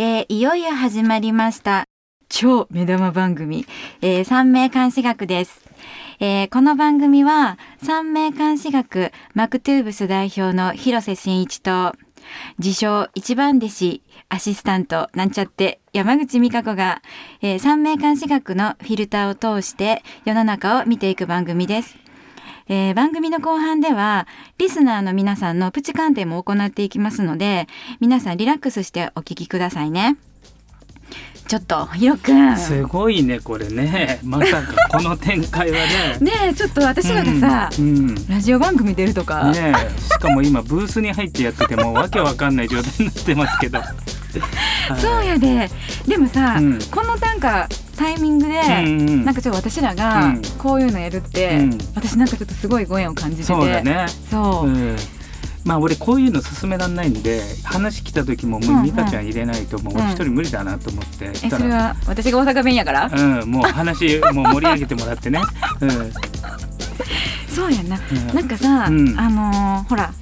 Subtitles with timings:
[0.00, 1.82] えー、いよいよ始まりました。
[2.28, 3.66] 超目玉番組、
[4.00, 5.64] えー、三名監視学です、
[6.20, 11.96] えー、この番組は三名監視学マクトゥーブス代表の広瀬真一と
[12.60, 17.02] 自称一番弟子アシスタントなんちゃって山口美香子が、
[17.42, 21.96] えー、三名監視学のフィルターを通して世の中を見ていく番組です。
[22.68, 24.26] えー、番組の後半では
[24.58, 27.66] リスナーの皆さんのプチ鑑定も行っていきますので
[28.00, 30.16] 皆さんリラックスしてお聞きくださいね。
[31.48, 34.20] ちょっとひろくんすごいねこれね。
[34.22, 36.18] まさかこの展開はね。
[36.20, 38.28] ねえちょっと私らがさ、うんうん。
[38.28, 45.00] ラジオ番組出るとか、ねえしかも今ブースに入ってやっててもうわけわかんない状態になってますけど、 はい。
[45.00, 45.70] そうやで。
[46.06, 46.78] でもさ、うん。
[46.90, 47.66] このなんか
[47.98, 49.24] タイミングで、うんうん。
[49.24, 50.42] なんかちょっと私らがうん。
[50.56, 51.78] こういうのやるって、うん。
[51.94, 54.06] 私なんかちょっとすごいご縁を感じててそうだね。
[54.30, 54.96] そう、うん。
[55.64, 58.84] まあ俺こういうの進めらんないんで話来た時ももうんううん。
[58.84, 61.58] 美香ちゃん入れないともう俺一人無理だなと思って、えしたら。
[61.58, 65.40] それは私が大阪弁やから、うんもう話 もう盛り上げてもらってね、
[65.80, 65.90] うん。
[67.54, 68.34] そうやんな、うん。
[68.34, 69.18] なんかさ、うん。
[69.18, 70.12] あのーほら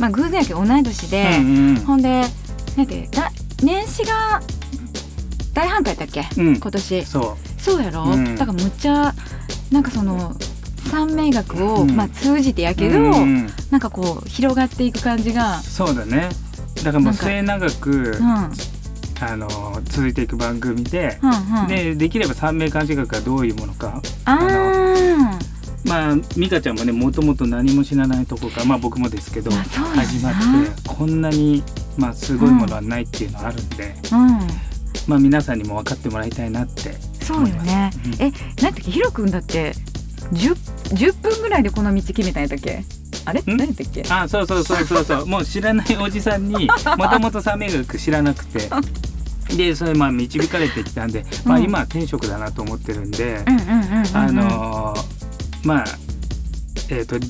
[0.00, 2.24] まあ偶然やけど同い年で、うんうんほんで
[2.76, 3.30] なんてだ
[3.62, 4.40] 年始が
[5.54, 6.56] 大反対だっけ、うん。
[6.56, 7.04] 今年。
[7.04, 8.36] そそうやろ、うん。
[8.36, 9.14] だからむっちゃ
[9.70, 10.34] なんかその
[10.90, 11.96] 三名学を、うん。
[11.96, 16.28] まあ通じてやうけど、うんうんなんかこう広がっていく感じが、そうだね。
[16.84, 18.52] だからもう末永くうん、うん
[19.20, 19.48] あの
[19.84, 25.88] 続いていく番組で、うんでできれば三名監視学がどういうものかあー。
[25.88, 31.62] まあ美香ちゃんもねもともと何も知らないとこからまあ僕もですけど始まってこんなに
[31.96, 34.73] まあすごいものはないっていうのはあるんで、うん
[35.06, 38.14] まあ皆さんにも分かってもらいたいなってそうよね、うん。
[38.22, 38.82] えなんだっけ？
[38.90, 39.72] ヒロ君だって
[40.32, 40.54] 10,
[40.94, 42.84] 10分ぐらいでこの道決めたんやったっけ？
[43.26, 43.42] あれ？
[43.46, 44.04] 何やったっけ？
[44.08, 45.26] あそうそうそうそうそう。
[45.26, 48.68] もう知らないおじさんに もともと三名学知らなくて。
[49.56, 53.42] でそれまあ導かれてきたんで、まあうん今は転職だなと思ってるんで、
[54.14, 55.84] あのーまあ
[56.88, 57.20] えー、と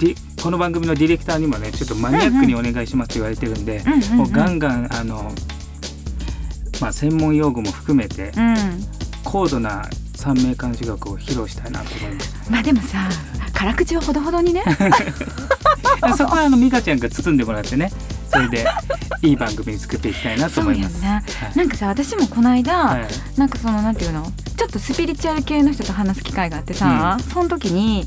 [0.42, 5.32] この番組のディレクターにもねちょっとマニアックにお願いしますって言われてるんで、うんうんうんもうガンガンあの、
[6.80, 8.56] まあ、専門用語も含めてうん。
[9.24, 12.50] 高度な三名監視学を披露したいなと思います。
[12.50, 13.08] まあでもさ
[13.52, 14.62] 辛口はほどほどにね。
[16.16, 17.90] そこはあの美香ちゃんが包んでもらってね
[18.30, 18.66] それで
[19.22, 21.00] いい番組作っていきたいなとそ思います。
[21.00, 21.14] うやんな。
[21.14, 21.20] は
[21.54, 21.58] い。
[21.58, 23.06] なんかさ私もこの間、はい。
[23.36, 24.30] なんかそのなんていうの？
[24.56, 28.06] ちょっとスピリチュアル系の人と話す機会があってさ、その時に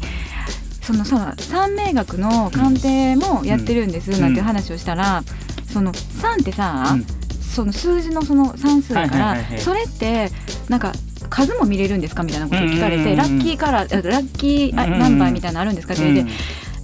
[0.81, 4.21] そのさ三名学の鑑定もやってるんです、うん。
[4.21, 5.23] なんて話をしたら、
[5.73, 7.16] その3ってさ、うん
[7.57, 10.29] その数字のその算数やから、それって
[10.69, 10.93] なんか
[11.31, 16.29] 数も見れるんですかみたいなことを聞かれて、ラッキーカラーあラッキーナンバーみたいなのあるんですかって言わ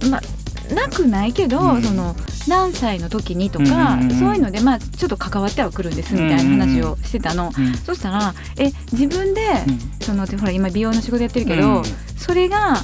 [0.00, 1.82] て、まあなくないけど、うん。
[1.82, 2.16] その
[2.48, 7.52] 何歳の時にとか、そういうのでまあちょっと関わってはくるんですみたいな話をしてたの。
[7.56, 7.74] うん。
[7.74, 9.78] そしたらえ自分で、うん。
[10.04, 11.82] そのほら今美容の仕事やってるけど、うん。
[12.18, 12.78] それが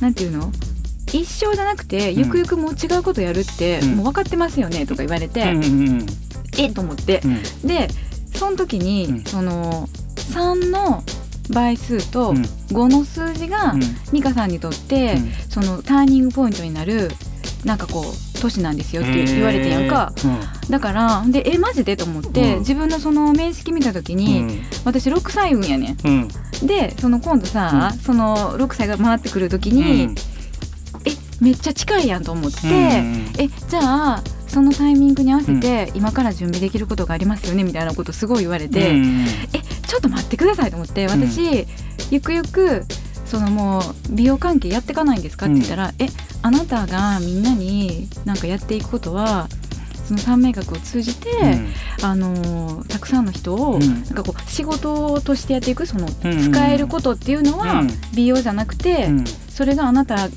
[0.00, 0.52] なんていうの？
[1.12, 2.18] 一生じゃなくてうん。
[2.20, 3.96] ゆくゆくもう違うことやるって、うん。
[3.96, 5.44] もう分かってますよねとか言われて、
[6.58, 7.20] えっと思って。
[7.24, 7.32] うん。
[7.32, 7.88] うんで
[8.34, 9.24] その時に、うん。
[9.24, 11.02] その3の
[11.50, 12.42] 倍数とうん。
[12.42, 13.80] 5の数字が、うん。
[14.12, 15.32] 美香さんにとって、うん。
[15.48, 17.10] そのターニングポイントになる
[17.64, 20.12] なんかこう年なんですよって言われてんやんか。
[20.16, 22.58] へーだからでえマジでと思って、うん。
[22.60, 24.18] 自分のその面識見た時うん。
[24.18, 25.96] に、私6歳運やねん。
[26.06, 26.28] うん。
[26.66, 27.98] でその今度さ、うん。
[28.00, 29.76] その6歳が回ってくる時うん。
[29.76, 30.14] に、
[31.06, 33.32] えめっちゃ近いやんと思って、うん。
[33.38, 33.80] えじゃ
[34.16, 34.22] あ
[34.56, 39.26] そのタイミングに合わせて、今から準備できることがありますよねみたいなことすごい言われて、うん。
[39.52, 41.66] えちょっと待ってくださいと思って私、
[42.10, 42.84] ゆくゆく
[43.26, 46.06] そのもう美容関係やっていかないんですかって言ったら、え
[46.40, 49.48] あなたがみんなになんかやっていくことは
[50.06, 51.28] その三名学を通じて、
[52.02, 53.80] あのーたくさんの人を、うん。
[53.80, 56.50] なんかこう仕事としてやっていくそのうん。
[56.50, 57.88] 使えることっていうのはうん。
[58.14, 59.24] 美容じゃなくて、うん。
[59.50, 60.30] それがあなた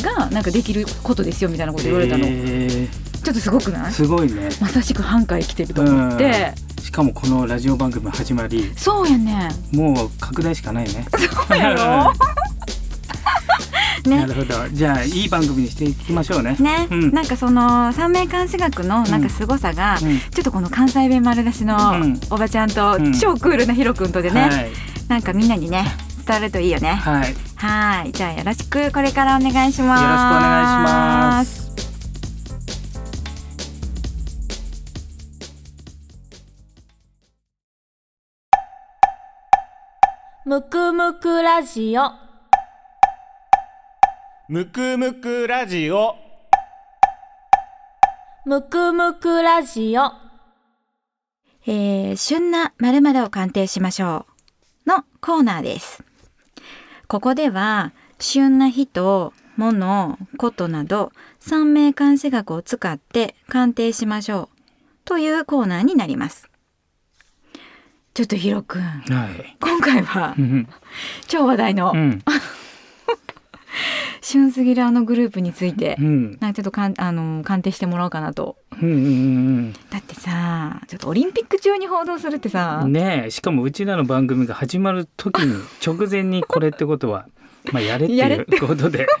[0.00, 3.92] がなんかできることですよみたいなこと言われたの、へーちょっとすごくない？
[3.92, 4.50] すごいね。
[4.60, 6.52] まさしく半回来てると思って、
[6.82, 8.70] しかもこのラジオ番組始まり。
[8.76, 9.48] そうやね。
[9.72, 11.06] もう拡大しかないね。
[11.48, 12.12] そうやろ？
[14.08, 14.18] ね。
[14.18, 14.68] なるほど。
[14.70, 16.56] じゃあいい番組にしていきましょうね。
[16.60, 17.10] ね、うん。
[17.12, 20.18] なんかその三名監視学のなんか凄さが、うん。
[20.18, 22.20] ちょっとこの関西弁丸出しのうん。
[22.30, 23.12] おばちゃんと、うん。
[23.14, 24.70] 超クールなヒロ君とでね、はい。
[25.08, 25.86] なんかみんなにね
[26.26, 26.94] 伝わるといいよね。
[26.96, 27.30] はい。
[27.30, 28.12] よはい。
[28.12, 28.92] じゃあよろしく。
[28.92, 30.02] これからお願いします。
[30.02, 31.63] ろしくお願いします
[40.46, 42.10] むくむくラジオ
[44.46, 46.16] むくむくラジオ
[48.44, 50.12] むくむくラジオ
[51.66, 54.26] えー旬な〇〇を鑑定しましょ
[54.86, 56.04] うのコーナーです。
[57.08, 64.58] ここでは旬な人、物、ことなど三名監視学を使って鑑定しましょう
[65.06, 66.50] というコーナーになります。
[68.14, 68.96] ちょっとヒロくん、は
[69.26, 69.56] い。
[69.60, 70.68] 今回はうん
[71.26, 72.22] 超話題のうん。
[74.22, 76.30] 旬すぎるあのグループについてう、ん。
[76.40, 78.56] なんかちょっとかんあの鑑定してもらおうかなと。
[78.80, 87.26] うんうんだってさ、ちょっとオリンピック中に報道するってさ、うんねえしかもうちらの番組が始まる時に直前にこれってことは
[87.72, 89.08] まあやれっていうことで。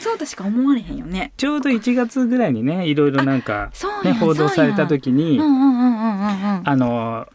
[0.00, 1.32] そうとしか思われへんよね。
[1.36, 3.70] ちょうど1月ぐらいにねいろいろなんか
[4.04, 6.62] ね報道された時にうんうんうんうんうんうん。
[6.64, 7.26] あの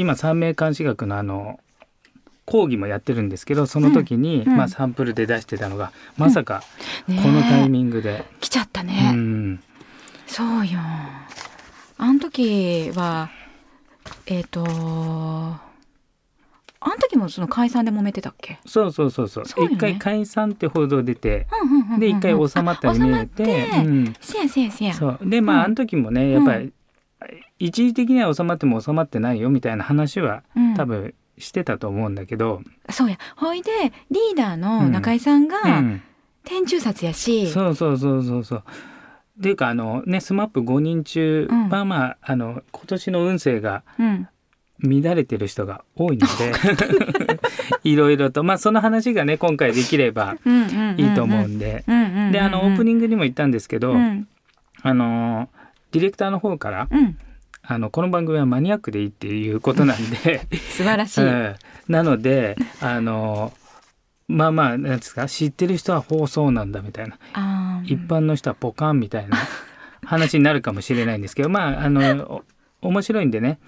[0.00, 1.60] 今三名監視学のあの
[2.46, 4.56] 講義もやってるんですけどその時に、うん。
[4.56, 6.62] まあ、サンプルで出してたのがまさか
[7.06, 9.12] このタイミングで、来ちゃったうね。
[9.12, 9.62] ん。
[10.26, 10.80] そうよ。
[11.98, 13.28] あの時は
[14.26, 15.60] えっ、とあ
[16.88, 18.58] の時もその解散で揉めてたっけ？
[18.64, 19.44] そうそうそうそう。
[19.44, 19.76] そうよね。
[19.76, 22.00] 一回解散って報道出てうんうんうんうんうん。
[22.00, 24.94] で一回収まったように見えて、うん、せやせやせや。
[24.94, 25.18] そう。
[25.22, 25.64] でまあ、うん。
[25.66, 26.72] あの時もねやっぱり、
[27.60, 30.74] 一時的には収まっても収まってないよみたいな話はうん。
[30.74, 32.60] 多分してたと思うんだけど、
[32.90, 33.18] そうや。
[33.36, 33.70] ほいで
[34.10, 36.02] リーダーの中井さんがうん。
[36.44, 38.62] 天中殺やし、そうそうそうそうそう。
[39.38, 41.68] っていうかあのねスマップ5人中、うん。
[41.68, 44.28] まあまああの今年の運勢がうん、
[44.82, 46.52] 乱れてる人が多いので
[47.84, 48.42] いろいろと。
[48.42, 51.00] まあその話がね今回できればうんうんうんうん。
[51.00, 52.32] いいと思うんで、うんうんうんうん。
[52.32, 54.28] であのオープニングにも言ったんですけど、うん。
[54.82, 55.48] あの
[55.92, 57.16] ディレクターの方からうん
[57.72, 61.24] あのこの番組はマニアックでいいっていうことなんで、 素晴らしい。
[61.24, 61.54] うん。
[61.88, 63.52] なのであの
[64.26, 65.28] まあまあなんですか？
[65.28, 67.80] 知ってる人は放送なんだみたいな。
[67.84, 69.38] 一般の人はポカンみたいな
[70.04, 72.42] 話になるかもしれないんですけどまああの
[72.82, 73.60] お面白いんでね。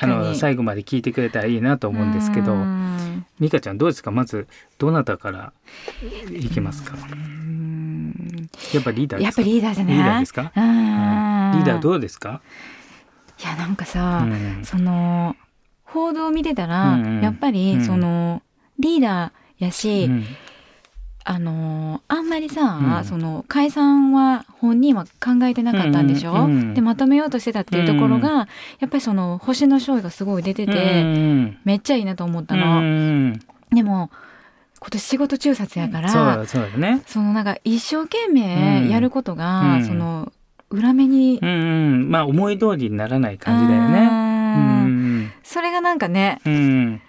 [0.00, 2.54] あの最後まで聞いてくれたらいいなと思うんですけど。
[2.54, 3.26] うん。
[3.40, 4.10] 美香ちゃんどうですか？
[4.10, 4.48] まず
[4.78, 5.52] どなたから
[6.32, 6.96] いきますか？
[7.12, 8.48] うん。
[8.72, 9.26] やっぱリーダーですか？
[9.26, 9.94] やっぱリーダーじゃない？
[9.96, 10.62] リーダーですか、うん。
[11.58, 12.40] リーダーどうですか、
[13.40, 14.60] いやなんかうさ、ん。
[14.64, 15.36] その
[15.84, 17.22] 報道を見てたら、うんうん。
[17.22, 17.84] やっぱりうん。
[17.84, 18.42] その、
[18.78, 20.24] リーダーやし、うん。
[21.26, 23.04] あのあんまりさ、うん。
[23.04, 28.46] その解散は本人は考えてなかったんでしょ、うんうんでまとめようとしてたっていうところが、
[28.78, 32.80] やっぱりその星の勝利がすごい出てて、うんめっちゃいいなと思ったうの。
[32.82, 33.40] ん
[33.72, 34.10] でも
[34.80, 37.02] 今年仕事中殺やから、そうそね。
[37.06, 39.86] そのなんか一生懸命やることが、うん。
[39.86, 40.30] その
[40.74, 41.52] 裏目に、うんう
[42.06, 42.10] ん。
[42.10, 43.98] まあ思い通りにならない感じだよね。
[44.00, 45.32] ううんん。
[45.42, 47.00] それがなんかね、うん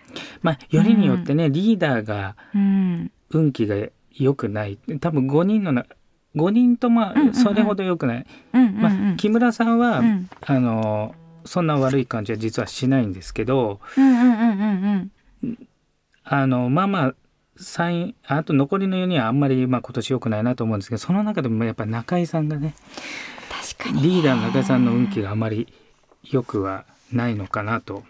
[0.42, 3.76] まあよりによってね、リーダーがうん、運気が
[4.12, 4.78] 良くない。
[5.00, 5.86] 多分5人のな
[6.36, 7.32] 5人とまうんうんうん。
[7.32, 8.82] あそれほど良くない、うんうんうん。
[8.82, 10.30] まあ、木村さんは、うん。
[10.46, 11.16] あの
[11.46, 15.12] そんな悪い感じは実はしないんですけどうんうんうんうん
[15.44, 15.68] うん。
[16.24, 17.16] あのまあまあ
[17.60, 22.74] 3あと残りの4人はあんまり、まあ、今年良くないなと思うんですけどその中でもやっぱ中井さんがね
[24.02, 25.68] リーダーの中井さんの運気があまり
[26.24, 28.04] 良くはないのかなと。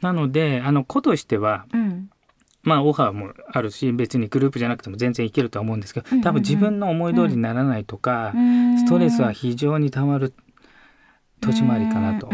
[0.00, 2.10] なのであの子としてはうん。
[2.62, 8.78] まあオファーもあるし別にグループじゃなくても全然いけるとは思うんですけど多分自分の思い通りにならないとか、うん。
[8.78, 10.34] ストレスは非常にたまる
[11.40, 12.28] 土地回りかなと。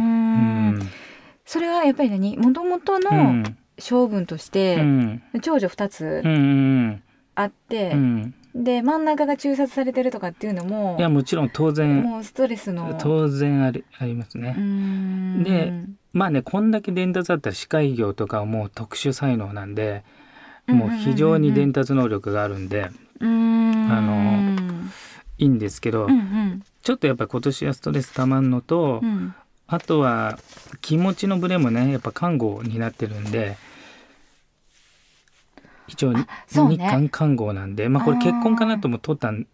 [1.44, 2.36] それはやっぱり何？
[2.38, 3.56] もともとうのん。
[3.78, 5.22] 性分としうて、ん。
[5.42, 6.22] 長女2つ
[7.34, 12.96] あってう、んで真ん中が中殺されてるとかっていうのもいやもちろん当然もうストレスの。
[13.00, 14.54] 当然ありありますね。
[14.56, 15.42] うん。
[15.42, 15.72] で
[16.12, 20.04] まあねこんだけ伝達だったら司会業とかはもう特殊才能なんで
[20.68, 23.88] もう非常に伝達能力があるんでうん。
[23.90, 24.56] あの
[25.38, 26.62] いいんですけど、うんうん。
[26.82, 29.34] ちょっとやっぱ今年はストレスたまんのと、うん。
[29.66, 30.38] あとは
[30.80, 33.56] 気持ちのブレもねやっぱ看護になってるんで
[35.88, 36.26] 一応、ね。
[36.48, 39.46] 日韓看護なんでまあこれ結婚かなとも取ったん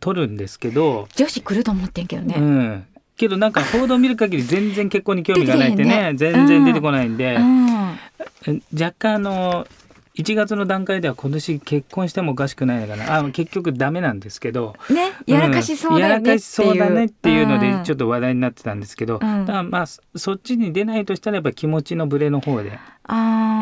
[0.00, 2.34] 取るんですけど、女子来ると思ってんけどうね。
[2.38, 2.86] ん。
[3.16, 6.14] けどなんか報道見る限り全然結婚に興味がないってねね。
[6.14, 8.62] 全然出てこないんで、うん。
[8.72, 9.66] 若干あの
[10.14, 13.18] 1月の段階では今年結婚してもおかしくないのかな。
[13.18, 14.74] あ結局ダメなんですけど。
[14.90, 16.66] ね、やらかしそうだよねっていう。
[16.66, 16.68] ん。
[16.68, 19.46] やらかしそうだねっていうのでちょっっと話題になってたんですけど、うん。
[19.46, 22.70] だまあそそっちに出ないとしたらやっぱ気持ちのブレの方で。
[22.70, 23.61] とあ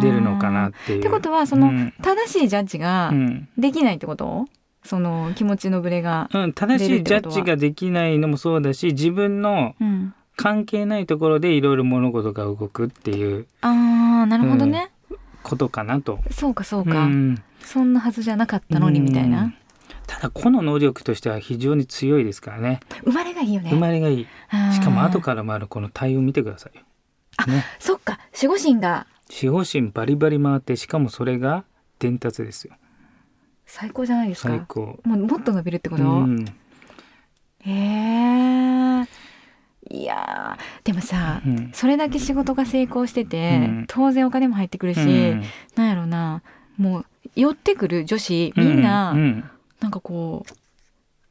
[0.00, 0.98] 出るのかなっていう。
[1.00, 4.46] ってことはそのうん正しいジャッジがうんできないってこと？
[4.84, 6.28] その気持ちのブレが。
[6.32, 10.14] うん、正しいジャッジができないのもそうだし自分のうん。
[10.40, 14.92] 関係ないところでいろいろ物事が動くっていうああ、なるほどね。
[15.42, 16.20] ことかなと。
[16.30, 19.52] そうかそうか、うんそんなはずじゃなかったのにみたいうんな。
[20.06, 24.26] たただ個の能力としては非常に強いですからね生まれがいいよね生まれがいい
[24.72, 26.82] しかも後から回るこの対応見てくださいよ
[27.52, 31.64] ねそっか守護神が守護神バリバリ回ってしかもそれが
[31.98, 32.74] 伝達ですよ。
[33.66, 34.48] 最高じゃないですか。
[34.48, 34.98] 最高。
[35.04, 36.44] もうもっと伸びるってこうと、ん。
[37.60, 39.08] へえ。
[39.90, 40.84] いやー。
[40.84, 41.70] でもさ、うん。
[41.74, 43.84] それだけ仕事が成功してて、うん。
[43.88, 45.42] 当然お金も入ってくるし、うん。
[45.76, 46.42] なんやろな。
[46.78, 49.44] もう寄ってくる女子みんな、うんうん。
[49.80, 50.52] なんかこう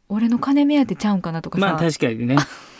[0.09, 2.37] 俺の金目当てちゃうんかなとかさ、まあ確かにね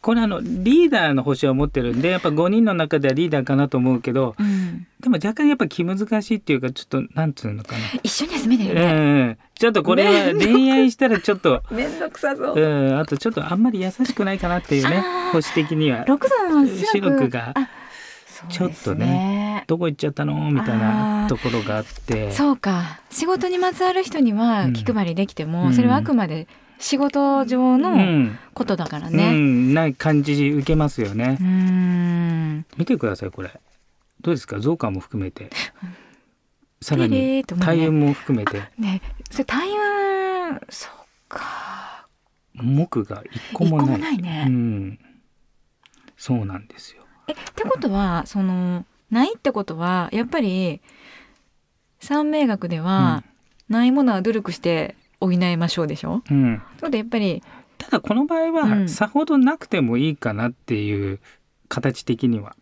[0.00, 7.78] これあのリーダーの星を持ってるんでやっぱ5人の中ではリーダーかなと思うけどうん、でも若干やっぱ気難しいっていうかちょっとなんつうのかな。
[8.02, 16.04] 一緒に休めないようね、んちょっとこれは恋愛したらちょっと、 めんどくさそう、うん、あとちょっとあんまり優しくないかなっていうね星的には。
[16.06, 17.54] 六座の白白くくが
[18.48, 20.50] ちょっとねどこ行っちゃったの？
[20.50, 22.30] みたいなところがあって。
[22.32, 23.00] そうか。
[23.10, 24.72] 仕事にまつわる人にはうん。
[24.72, 25.74] 気配りできても、うん。
[25.74, 26.46] それはあくまで
[26.78, 28.38] 仕事上うのん。
[28.54, 29.32] ことだからうね。
[29.32, 32.64] ん、ない感じ受けますよね。
[32.76, 33.50] 見てくださいこれ。
[34.20, 34.58] どうですか？
[34.60, 35.50] 増加も含めて。
[36.82, 38.62] さらに大運も含めて。
[38.78, 39.00] ね。
[39.30, 40.92] それ大運そっ
[41.28, 42.06] か。
[42.54, 43.86] 木が一個もない。
[43.86, 44.44] 一個もないね。
[44.48, 44.98] うん、
[46.16, 47.02] そうなんですよ。
[47.28, 50.80] えってことはそのないってことはやっぱり
[52.00, 53.24] 三名学では、
[53.68, 54.94] ないものは努力して
[55.26, 56.22] 補いましょうでしょ？
[56.30, 57.42] うん、そうでやっぱり
[57.78, 58.88] ただこの場合うはん。
[58.88, 61.20] さほどなくてもいいかなっていう
[61.68, 62.56] 形的には、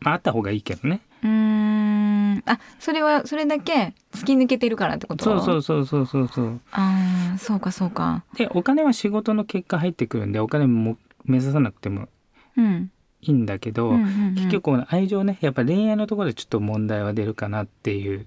[0.00, 1.00] まあ、あった方がいいけどね。
[1.22, 2.42] うーん。
[2.46, 5.24] あそれはそれだけ突き抜けてるからってこと？
[5.24, 6.60] そうそうそうそうそうそう。
[6.72, 8.24] あーそうかそうか。
[8.34, 12.08] でお金は仕事の結果入ってくるんでお金も目指さなくても
[12.56, 12.90] うん。
[13.22, 14.34] いいんだけど、うんうんうん。
[14.34, 18.26] 結局この愛情ねやっぱ恋愛のところでちょっと問題は出るかなっていう。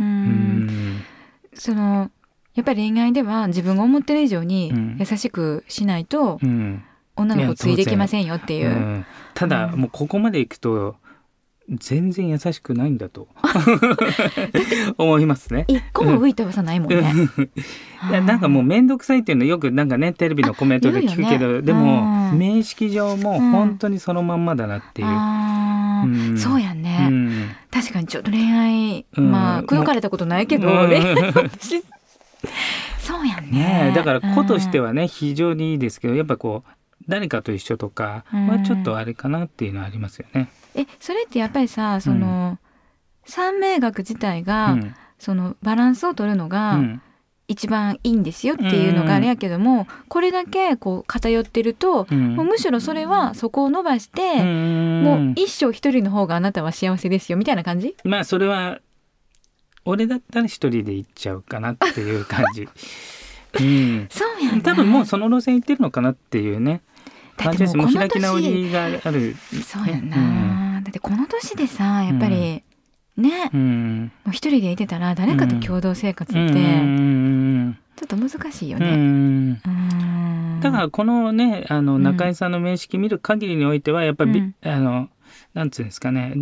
[0.00, 0.66] ううん。
[0.66, 1.00] ん。
[1.54, 2.10] その
[2.54, 4.96] やっぱり恋愛では自分が思ってる以上にうん。
[4.98, 6.84] 優しくしないとうん。
[7.14, 8.70] 女の子ついていけませんよっていう。
[8.70, 8.72] う。
[8.72, 9.06] ん。
[9.34, 9.80] ただ、うん。
[9.80, 10.96] もうここまでいくと
[11.68, 13.28] 全然優しくないんだと
[14.98, 15.64] 思いますね。
[15.68, 17.12] 一個も浮いた噂ないもんね。
[18.10, 21.62] いやなんかもう面倒くさいっていうのよくなんかねテレビのコメントで聞くけど、ね。
[21.62, 22.38] でもうん。
[22.38, 25.08] 面識上も本当にそのまんまだなっていう。
[25.08, 26.38] うん。
[26.38, 27.48] そうやね、うん。
[27.70, 29.30] 確かにちょっと恋愛、うん。
[29.30, 30.88] まあ口説かれたことないけど、うん。
[30.88, 31.82] 恋 愛私
[32.98, 33.58] そうやんね。
[33.58, 36.70] ねえだから子としては、はね非常にいいですけどやっぱこう
[37.08, 40.48] 誰かと一緒とかはちょっとあれかなっていうのはありますよね。
[40.74, 42.58] えそれってやっぱりさその、
[43.24, 44.94] 三名学自体が、うん。
[45.18, 47.02] そのバランスを取るのが、うん。
[47.48, 52.36] 一番いいんですよっていうのがあれやけども、これだけこう偏ってると、うん。
[52.36, 55.02] もうむしろそれはそこを伸ばして、うん。
[55.02, 57.96] もう一生一人の方があなたは幸せですよみたいな感じ？
[58.04, 58.78] まあそれは
[59.84, 62.68] 俺だったら一人で行っちゃうかなっていう感じ。
[63.60, 66.80] うん、そうやんな多分もうその路線行ってるのかなっていうね。
[67.36, 67.76] 感じです。
[67.76, 69.36] もうこの開き直年りがある。
[69.62, 72.62] そうやんな、だってこの年でさやっぱり、
[73.16, 73.50] ね。
[73.52, 74.12] うん。
[74.24, 76.40] もう一人でいてたら誰かと共同生活って。
[76.40, 76.56] うん。
[76.56, 77.78] うん。
[77.96, 78.84] ちょっと難しいようん。
[78.84, 78.96] うね。
[78.96, 79.60] ん。
[79.66, 85.08] うんだからこのねあのうん中井さんの面識見る限りにおいてはやっぱり、うんあの
[85.54, 86.34] なんつうんですかね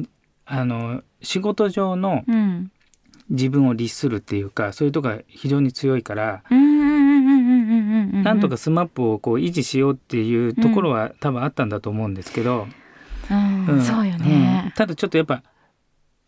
[0.45, 2.71] あの仕事上のうん
[3.31, 12.67] 自分を律するっていうかそういうとこが非常に強いから、なんとかスマップをこう維持しようっていうところは多分あったんだと思うんですけど、
[13.31, 13.83] うんうん。
[13.83, 14.25] そうようん。
[14.25, 14.73] ね。
[14.77, 15.43] ただちょっとやっぱ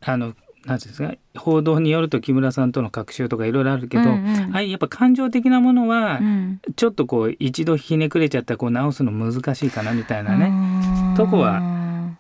[0.00, 6.60] あのなんですか報道によると木村さんとの隔週とかいろいろあるけど、うんうんああいうやっぱ感情的なものはうん。
[6.76, 11.60] ちょっとこう一度ひねくれちゃったらこう直すの難しいかなみたいなね、ねとこは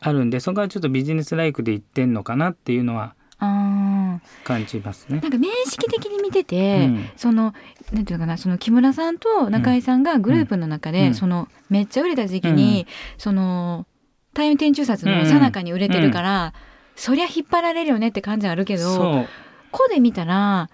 [0.00, 4.01] あるんでそこはちょっとビジネスライクで言ってんのかなっていうのはあー
[4.44, 5.20] 感じますね。
[5.20, 5.28] な。
[5.28, 7.10] んか面識的に見てて、うん。
[7.16, 7.54] その
[7.92, 11.14] なんていうのかなその木村さんと中井さんがグループの中で、うん。
[11.14, 12.86] そのめっちゃ売れた時期に、
[13.18, 13.86] その
[14.34, 16.54] タイム天中殺の最中に売れてるから、
[16.96, 19.28] そりゃ引っ張られるよねって感じあるけどそう。
[19.70, 20.68] こで見たら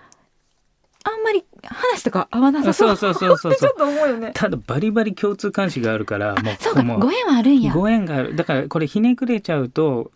[1.04, 2.96] あんまり話とか合わなさそう。
[2.96, 4.32] そうそうそうちょっと思うよね。
[4.34, 7.72] ただバリバリ共通監視があるからもうそうかご縁はあるんや。
[7.72, 8.36] ご縁がある。
[8.36, 10.10] だからこれひねくれちゃうと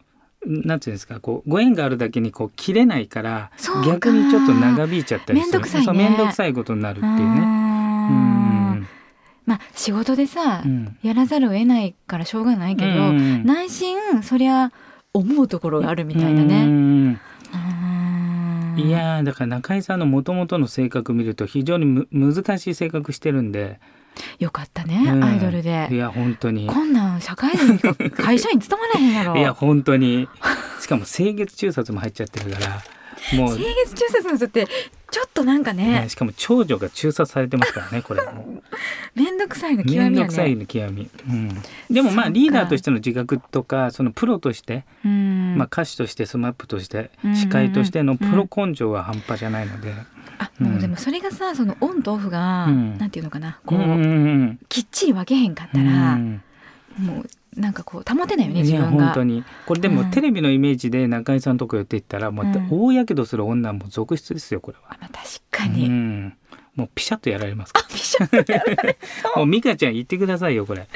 [0.46, 3.50] なんていうんですかこうご縁があるだけにこう切れないから
[3.86, 5.52] 逆にちょっと長引いちゃったりする。
[5.52, 5.86] めんどくさいね。
[5.86, 7.72] そう面倒くさいことになるっていうね。
[9.44, 10.96] まあ仕事でさ、うん。
[11.02, 14.72] やらざるを得ないからしょうがないけど、うん内心そりゃ
[15.12, 17.20] 思うところがあるみたいなうね。
[18.76, 23.80] いやーだから中井さんのもともとの性格見ると非常にむ難しい性格してるんで、
[24.38, 25.88] よかったね、うんアイドルいで。
[25.96, 29.36] や本当にこんなん社会人か会社員務まらへんやろ。
[29.38, 30.28] いや本当に
[30.80, 32.82] しかも清月中殺も入っちゃってるから
[33.36, 34.66] もう 清月中殺の人って
[35.12, 38.22] ちょっとなんかねねしかも長女が中殺されてますからねこれ。
[38.22, 38.62] も
[39.14, 40.60] 面倒くさいのう極みや面倒くさいね。
[40.62, 45.56] の極み、うん、でもまあリーダーとしての自覚とかそのプロとして、うん。
[45.58, 47.36] まあ、歌手としてスマップとしてうん。
[47.36, 49.92] 司会としてのプロ根性は半端じゃないので、
[50.38, 50.80] あうん。
[50.80, 52.96] でもそれがさそのオンとオフが、うん。
[52.98, 53.90] なんていうのかなこう、うん。
[53.90, 56.42] うんきっちり分けへんかったうら、ん。
[56.98, 59.24] もうなんかこう保てないよね自分が本当。
[59.24, 64.94] にこれでもうんテレビのイメージで中井さんのとこ寄っていったらもううん大やけどする女も続出ですよこれは。
[64.94, 65.86] あまあ、確かに。
[65.86, 66.34] うん、
[66.74, 68.94] もうピシャッとやられますかピシャッとやられら。
[69.36, 70.88] もう美香ちゃん言ってくださいよこれ。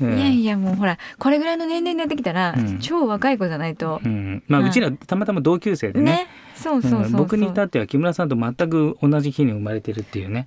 [0.00, 2.78] うんいやいやもうほらこれぐらいの年齢になってきたら、うん。
[2.78, 4.00] 超若い子じゃないと。
[4.02, 6.12] う、ん、まあうちらたまたま同級生でね。
[6.12, 6.26] ね。
[6.54, 10.46] そうそうそう僕に至っては木村さんと全く同じ日に生まれてるっていうね。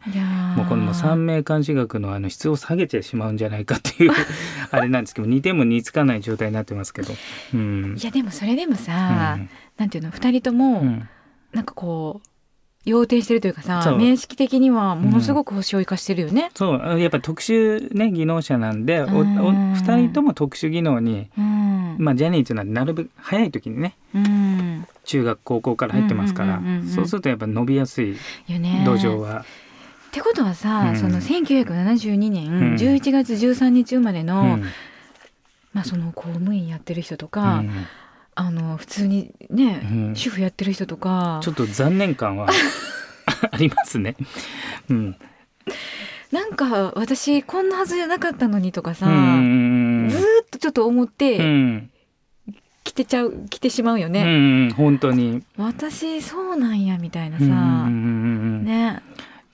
[0.57, 4.11] もうこの三名監視学のあの質を下げてしまうんじゃないかっていう
[4.71, 7.13] あれなんですけど似ても似つかない状態になってますけど。
[7.53, 7.95] うん。
[8.01, 9.49] いやでもそれでもさ、うん。
[9.77, 11.07] なんていうの二人とも、うん。
[11.53, 12.27] なんかこう
[12.83, 16.49] 要点してるというかさ面識的にはものすごく星を生かしてるよね。
[16.55, 16.81] そう。
[16.81, 21.95] あやっぱ特殊ね技能者なんでお二人とも特殊技能に、うん。
[21.99, 24.87] まあ、ジャニーズなんでなるべく早い時にねうん。
[25.03, 28.83] 中学高校から入ってますから、うんうんうんうんうんそうするとやっぱ伸びやすいよね。
[28.85, 29.43] 土壌は、っ
[30.11, 30.95] てことはさ、うん。
[30.97, 32.75] その1972年うん。
[32.75, 34.63] 11月13日生まれの、うん。
[35.73, 37.69] まあその公務員やってる人とうか、ん
[38.35, 40.15] あの普通にね、うん。
[40.15, 41.39] 主婦やってる人とか。
[41.43, 42.47] ちょっと残念感は
[43.51, 44.15] ありますね。
[44.89, 45.15] うん。
[46.31, 51.89] なんか私こんなはずじゃなかったのにとかさ、うんずーっとちょっと思っうてん。
[52.83, 57.45] 来てちゃう来てしまうようね、ん本当に、私そうなんやみたいなさ、
[57.89, 59.01] ね。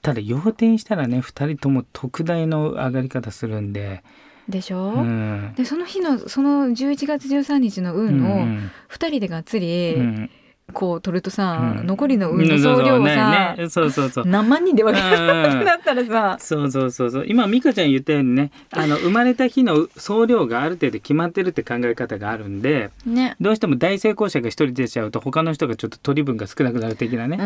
[0.02, 4.02] ただ要点したらね2人とも特大の上がり方するんで、
[4.50, 5.54] でしょ、うん。
[5.56, 10.30] でその日のその11月13日の運をうん2人でがっつりうん。
[10.74, 11.88] こう取るとさ、うん。
[11.88, 13.70] 残りの運の総量をさ、ねね。
[13.70, 14.26] そうそうそう。
[14.28, 17.26] 何万人で分けうんるだったらさ、そうそうそうそう。
[17.26, 23.38] 今美香ちゃん言ったようにねあの生まれた日の総量がある程度決まってるって考え方があるんでね。
[23.40, 27.38] どうしても大成功者が一人出ちゃうと他の人がちょっと取り分が少なくなる的なね、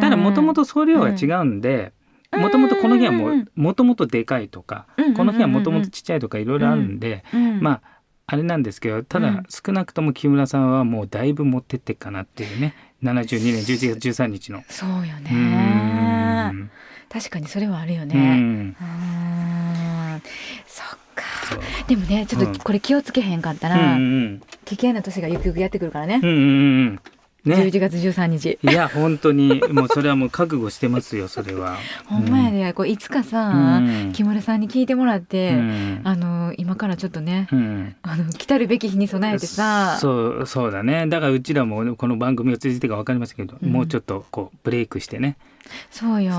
[0.00, 1.92] たただもともと総量が違うんで
[2.36, 5.16] もともとこの日はもうんうもともとでかいとかうんうんうんうん。
[5.16, 7.24] この日はもともとちっちゃいとかいろいろあるんで、
[7.60, 7.80] まあ
[8.26, 9.42] あれなんですけどただうん。
[9.48, 14.62] 少なくとも木村さんはもうだいぶ持ってってっかなっていうね72年11月13日の。
[14.68, 15.30] そうようね
[16.50, 16.70] ん。
[17.10, 18.18] 確かにそれはあるようねん。
[18.18, 18.40] う
[18.72, 20.22] ん
[20.66, 21.24] そっか。
[21.86, 22.52] でもねちょっうん。
[22.52, 24.40] とこれ気をつけへんかったうんうら、ん。
[24.64, 26.40] 危険な年がゆくゆくやってくるからね、うんうんう
[26.92, 27.00] ん
[27.44, 27.56] ね。
[27.56, 28.58] 11月13日。
[28.62, 31.76] いや本当にもうそれはもう覚悟してますよそれは。
[32.06, 34.12] ほんまやで、こういつかさ、うん。
[34.12, 36.00] 木村さんに聞いてもらって、うん。
[36.04, 37.96] あの今からちょっとね、うん。
[38.02, 39.98] あの来たるべき日に備えてさ。
[40.00, 41.06] そうそうだね。
[41.06, 43.70] だからうちらもこの番組を通じてか分かりませんけど、うん。
[43.70, 45.36] もうちょっとこうブレイクしてね。
[45.90, 46.34] そうよ。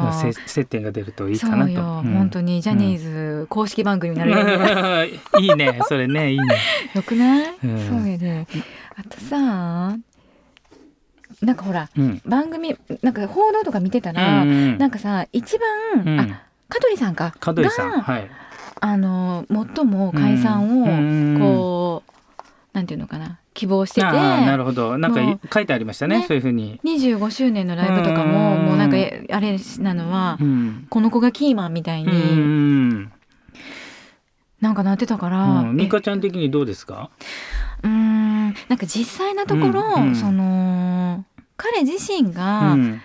[0.46, 1.66] 接点が出るといいかなと。
[1.66, 2.14] そうよ、うん。
[2.14, 5.10] 本当にジャニーズ公式番組になるよね、
[5.42, 6.58] いいねそれねいいね。
[6.94, 7.88] よくない、うん。
[7.88, 8.48] そうやで。
[8.96, 9.98] あとさ
[11.42, 12.22] なんかほらうん。
[12.26, 16.20] 番組なんか報道とか見てたら、うんなんかさ一番、うん。
[16.20, 17.34] あ香取さんか？
[17.40, 17.92] 香取さん。
[17.92, 18.30] がはい。
[18.82, 19.46] あの
[19.76, 22.12] 最も解散をうんこう、
[22.74, 24.98] なんていうのかな希望しててなるほど。
[24.98, 25.22] なんか
[25.54, 26.26] 書いてありましたねね。
[26.28, 26.80] そういうふうに。
[26.84, 30.88] 25周年のライブとかもうんもうなんかえあれなのは、うん。
[30.90, 33.12] この子がキーマンみたいにうん
[34.62, 37.10] なんかなってたから、うん、え美香ちゃん的にどうですか？
[37.84, 40.16] うーんなんか実際なところ、うんうん。
[40.16, 41.26] その
[41.58, 43.02] 彼自身が、うん。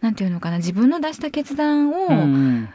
[0.00, 2.68] なんていうのかな自分の出した決断を、ううん。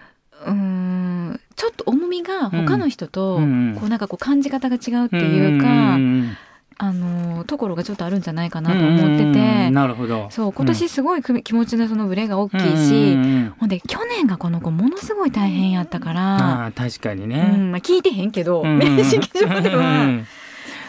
[0.46, 6.38] ーんちょっと重みが他の人と、うんこうなんかこう感じ方が違うっていうか、ん
[6.78, 10.28] あのところがちょっとあるんじゃないかなと思ってて、うんなるほど。
[10.30, 13.16] そう今年すごいく気持ちのそのブレが大きいし、
[13.60, 17.44] ほんで去年がこの子ものすごい大変やったから、ああ確かにうね。
[17.56, 20.06] んまあ、聞いてへんけど、うん面識上でうは。
[20.08, 20.28] ん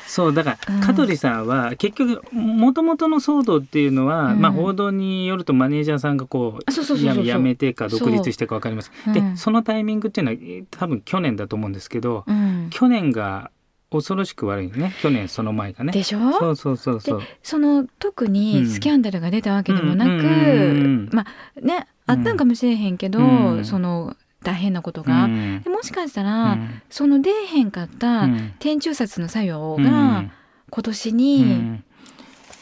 [0.09, 0.81] そうだから、うん。
[0.81, 4.40] 香取さんは結局もともとの騒動っていうのは、うん。
[4.40, 8.90] まあ報道によるとマネージャーさんがこうそううそうそうややめてか独立してか分かります。
[9.12, 13.51] でそのタイミングっていうのはえー多分去年だと思うんですけど、うん、去年が
[13.90, 14.94] 恐ろしく悪いね。
[15.01, 15.92] 去年その前がね。
[15.92, 16.33] でしょ？
[16.33, 17.22] そうそうそうそう。
[17.42, 23.64] その特にスキャンダルが出たわけでもなく、まあねあったんかもしれへんけど、うん。
[23.64, 25.62] その大変なことが、うん。
[25.62, 26.83] でもしかしたら、うん。
[26.90, 28.55] その出えへんかったうん。
[28.59, 29.85] 天中殺の作用うん。
[29.85, 30.25] が
[30.70, 31.85] 今年に、うん。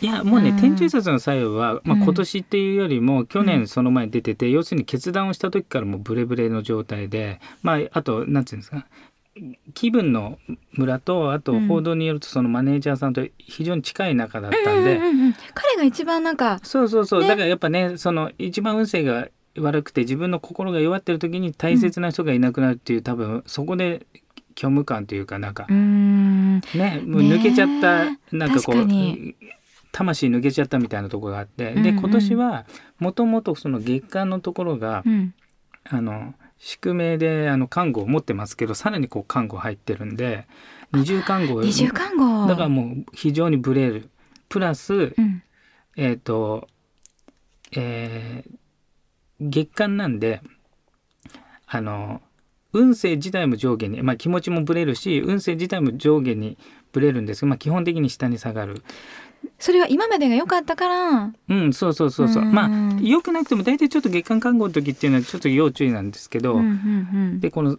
[0.00, 0.60] いやもうね、うん。
[0.60, 8.86] 天中殺の作用は、まあ、うん今年っていうよりも去年その前に出てて、要するに決断をした時からもうブレブレの状態で、まあ、あとなんていうんですか
[9.74, 10.38] 気分の
[10.72, 11.66] 村とあとうん。
[11.66, 17.28] 報道によるとそのマネージャーさんと非常に近い仲だったんで、うんうんうん彼が一番なんかそうそうそう、ね。
[17.28, 24.06] だからやっぱねその一番運勢が悪くて自分の心が弱ってる時に大切な人がいなくなるっていう、多分そこで
[24.56, 26.60] 虚無感というかなんかね
[27.04, 28.86] もう抜けちゃった、ねなんかこう
[29.92, 32.66] 魂抜けちゃったみたいなところがあって、うんうんで今年は
[32.98, 35.34] もともとその月間のところが、うん。
[35.86, 36.34] あの
[36.66, 40.46] 宿命であの看護を持ってますけどさらにこう看護入ってるんで
[40.92, 42.46] 二重看護二重看護。
[42.46, 44.08] だからもう非常にブレる。
[44.48, 45.42] プラスうん。
[45.96, 46.66] えっ、と
[47.72, 48.56] えー
[49.40, 50.40] 月間なんで
[51.66, 52.20] あの
[52.72, 56.58] 運勢自体も上下に、まあ、気持ちもぶれるし運勢自体も上下に
[56.92, 58.82] ぶれるんですが、まあ、基本的に下に下がる
[59.58, 61.32] それは今までが良かったから。
[61.48, 62.42] うんそうそうそうそう。
[62.42, 62.52] うん。
[62.52, 66.70] まあ良くなくても大体ちょっと月間看護の時っていうのはちょっと要注意なんですけど、うんうんう
[67.34, 67.40] ん。
[67.40, 67.78] でこの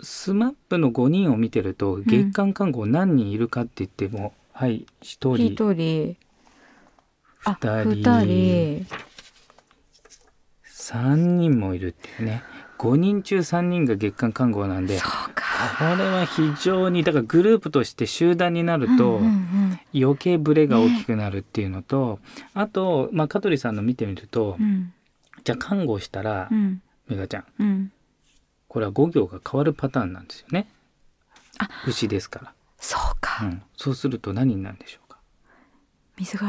[0.00, 5.36] スマップの5人を見てると月間看護何人いるかって言っても、はい1人。
[5.36, 6.16] 一人。
[7.44, 7.94] あ二人。
[7.94, 8.86] 二人。
[10.64, 12.42] 3人もいるっていうね。
[12.78, 14.98] 5人中3人が月間看護なんで
[15.58, 19.20] こかれは非常にだからグループとして集団になると
[19.94, 22.20] 余計ブレが大きくなるっていうのと、
[22.54, 24.92] あと、まあ、香取さんの見てみると、うん。
[25.44, 26.82] じゃあ看護をしたら、うん。
[27.08, 27.44] メガちゃん。
[27.58, 27.92] うん。
[28.68, 30.68] これは5行が変わるパターンなんですよね。
[31.58, 31.68] あ。
[31.86, 35.07] 牛ですかそうら、か、うん、そうすると何になるんでしょう？
[35.07, 35.07] か
[36.18, 36.46] 水が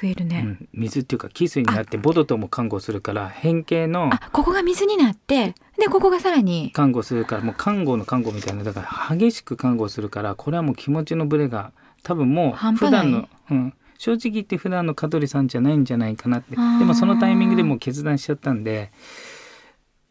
[0.00, 6.70] 増えるね、うん、水っていうか汽水になってボドとも看護するから変形のあここが水になってでここがさらに。
[6.72, 16.56] 看護するからもう看護の看護みたいなだから激しく看護するからこれはもう気持ちのブレが多分もう普段の、うん、正直言って普段の香取さんじゃないんじゃないかなって。
[16.56, 18.90] でもそのタイミングでもう決断しちゃったんで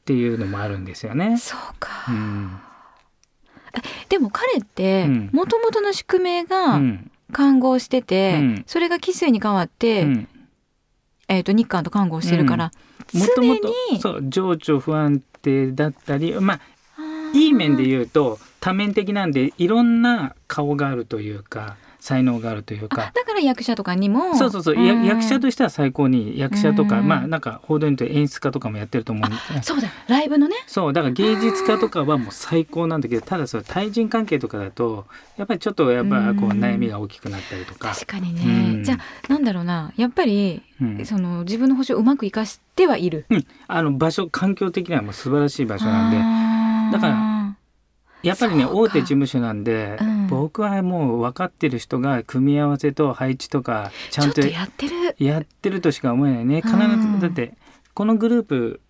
[0.01, 1.37] っていうのもあるんですよね。
[1.37, 2.57] そうか、うん。
[4.09, 5.29] でも彼ってうん。
[5.33, 8.63] もともとの宿命うがん看護してて、うん。
[8.67, 10.27] それが奇数に変わって、うん。
[11.27, 12.71] えー、と日韓と看護してるから、
[13.13, 16.59] もともと常にそう情緒不安定だったりまあ
[17.33, 23.03] いい面で言うと多面的なんでいろんな顔があるというか才能があるというか。
[23.03, 24.35] あだから役者とかにも？
[24.35, 25.05] そうそうそう、やん。
[25.05, 27.07] 役者としては最高に役者とか、うん。
[27.07, 29.63] まあなんか報道にと演出家とかもやってると思うんで。
[29.63, 29.87] そうだ。
[30.07, 30.55] ライブのね。
[30.65, 30.93] そう。
[30.93, 35.05] だから芸術家とかはもう最高なんだけどただそれ対人関係とかだと
[35.37, 37.93] やっぱりちょっとやっぱこううん悩みが大きくなったりとか。
[37.93, 38.83] 確かにね、うん。
[38.83, 39.93] じゃあなんだろうな。
[39.95, 41.05] やっぱり、うん。
[41.05, 43.27] その自分の星をうまく生かしてはいる。
[43.29, 43.45] うん。
[43.67, 46.97] あの場所環境的にはもう素晴らしい場所なんで。
[46.97, 47.55] だから
[48.23, 55.15] やっぱりね大手事務所なんで、うん僕はもう分かってる人が組み合わせと配置とかちゃんとやってる。
[55.19, 56.61] やってるとしか思えないね。
[56.61, 57.19] 必ず、うん。
[57.19, 57.53] だって
[57.93, 58.81] このグループ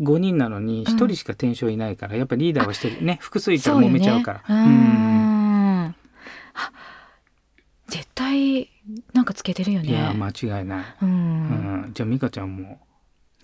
[0.00, 4.42] 5人なのに1人しか転生いないから、やっぱリーダーは1人ね複数いたら揉めちゃうから。
[4.44, 5.94] そうん。
[6.54, 6.72] あ
[7.86, 8.68] 絶対
[9.12, 9.90] なんかつけてるよね。
[9.90, 11.10] いや間違いない、うん。
[11.10, 11.12] う
[11.86, 11.90] ん。
[11.94, 12.80] じゃあ美香ちゃんも。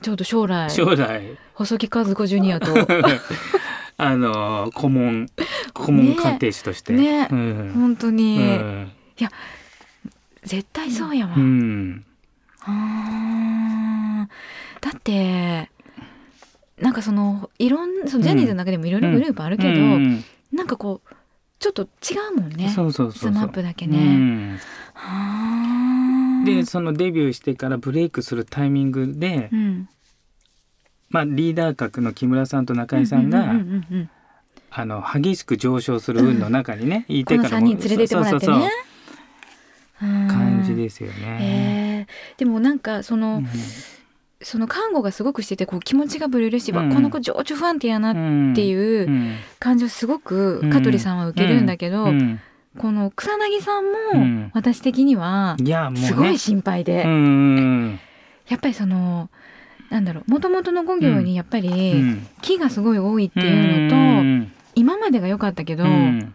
[0.03, 0.69] ちょうど将来。
[0.73, 1.39] 将来。
[1.55, 2.75] 細木和子ジュニアと
[3.97, 5.27] あの顧問
[5.73, 7.29] 顧問鑑定士として、ね。
[7.31, 7.73] うん。
[7.75, 8.93] 本当に、うん。
[10.43, 12.05] 絶対そうやわ、うん。
[12.61, 14.85] あー。
[14.85, 15.71] だって
[16.81, 20.25] なんかそのいろんそのジャニーズの中でもいろいろグループあるけど、うん。
[20.53, 21.15] なんかこう
[21.59, 21.87] ちょっと違
[22.33, 22.69] うもんね。
[22.71, 24.59] そうそうそう SMAP だけうね、ん。
[24.93, 26.45] はー。
[26.45, 29.89] でそのデビューしてからブレイクするタイミングで、うん、
[31.15, 34.11] まあ、リーダー格の木村さんと中居さんが、うんうんうんうん
[34.77, 38.71] あの激しく上昇する運の中にね、いこの3てから連れてってもらってね。
[40.01, 41.39] 感じですすよね。
[41.41, 42.39] へー。
[42.41, 43.47] でもなんかその、うん
[44.43, 49.37] その看護がすごくしててこう気持ちがぶれるし、わうんこの子情緒不安定やなっていううん。
[49.61, 52.41] 感じをすごく香取さんは受けるんだけど、うん。
[52.77, 54.41] この草薙さんうん。
[54.43, 55.57] も私的には
[55.97, 58.01] すごい心配で、うん。
[58.49, 59.31] やっぱりその
[59.91, 62.27] なんだろうもともとの5行にやっぱうりん。
[62.43, 64.53] 木がすごい多いっていうのと、うん。
[64.75, 66.35] 今までが良かったけど、うん。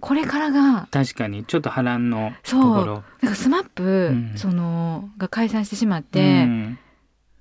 [0.00, 2.80] これからが確かにちょっと波乱のとそう。
[2.80, 3.02] ころ。
[3.20, 4.32] なんかスマップ、ん。
[4.36, 6.78] そのが解散してしまっうて、ん。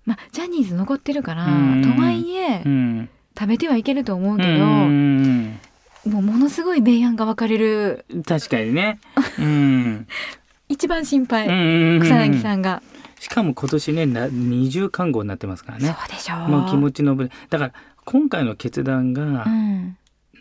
[0.06, 1.82] まあジャニーズ残ってるから、うん。
[1.84, 3.10] とはいえ、うん。
[3.38, 5.60] 食べてはいけると思うけど、うん
[6.06, 8.06] もうものすごい明暗が分かれる。
[8.26, 9.00] 確かにね。
[9.38, 10.08] うん。
[10.70, 12.00] 一番心配、うん。
[12.02, 12.82] 草薙さんが、
[13.20, 15.88] しかも今年ねな二重看護になってますからね。
[15.88, 16.48] そうでしょう。
[16.48, 17.74] もう気持ちのぶれだから
[18.06, 19.98] 今回の決断が、うん。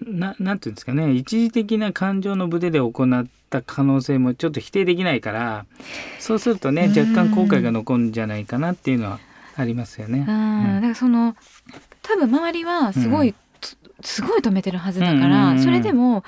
[0.07, 1.13] ななんていうんですかね。
[1.13, 5.67] 一時的な感情のブレで行った可能性もちょっと否定できないから
[6.21, 6.99] そうするとねうん。
[6.99, 9.19] 若干後悔が残るんじゃないかなっていうのは
[9.57, 10.21] ありますよね。
[10.21, 10.27] うん。
[10.27, 11.35] だからその
[12.03, 13.35] 多分周りはすごい、
[14.03, 15.61] すごい止めてるはずだから、うん。
[15.61, 16.23] それでも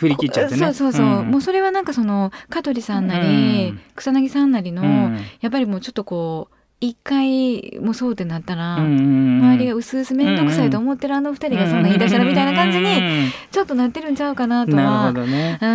[0.00, 0.60] 振り切っちゃってね。
[0.60, 5.18] そうそうそう、んもうそれはなんかその香取さんなり、うん草薙さんなりの、うん。
[5.42, 15.58] やっぱりもうちょっとこう一回もうそうってなったら、うん周りが薄々面倒くさいと思ってるあの二人がそんな言い出したらみたいな感じににちょっとなってるんちゃうかなとなるはほどね。
[15.60, 15.66] う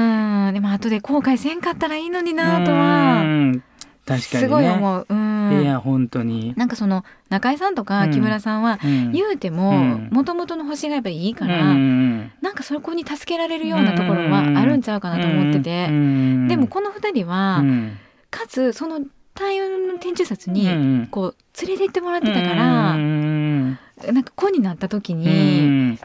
[0.51, 0.53] ん。
[0.55, 3.21] でも後で後悔せんかったらいいのになとは。
[3.21, 3.63] うん
[4.05, 4.47] 確かにね。
[4.47, 5.05] すごい思う。
[5.09, 6.53] うん、いや本当に。
[6.55, 8.11] なんかその中井さんとかうん。
[8.11, 9.11] 木村さんはうん。
[9.11, 10.09] 言うてもうん。
[10.11, 17.97] もともとの星がやっぱりいいから、うんなんかそこに助けられるようなところはあるんちゃうかなと思ってて、うんでもこの二人は、うん。
[18.29, 19.01] かつその
[19.33, 21.07] 大運の天中札うにん。
[21.07, 23.79] こう連れて行ってもらってたから、うん
[24.11, 25.99] なんか子になった時うに、ん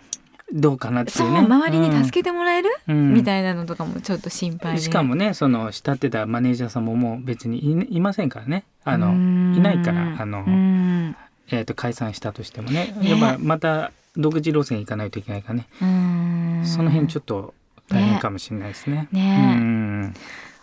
[0.53, 3.15] どうかなってそいううね周りに助けてもらえる、うん。
[3.15, 4.81] みたいなのとかもちょっと心配で。
[4.81, 8.65] しかもねその慕ってたマネージャーさんももう別にいいませんからね。
[8.85, 9.55] あのうん。
[9.57, 11.17] いないからあのうん。
[11.53, 12.95] えー、と解散したとしてもね。
[13.01, 16.63] ねやっぱまた独自路線行かないといけないからね、うん。
[16.65, 17.55] その辺ちょっと
[17.89, 19.09] 大変かもしれないですね。
[19.13, 19.57] ね。
[19.59, 20.15] うん。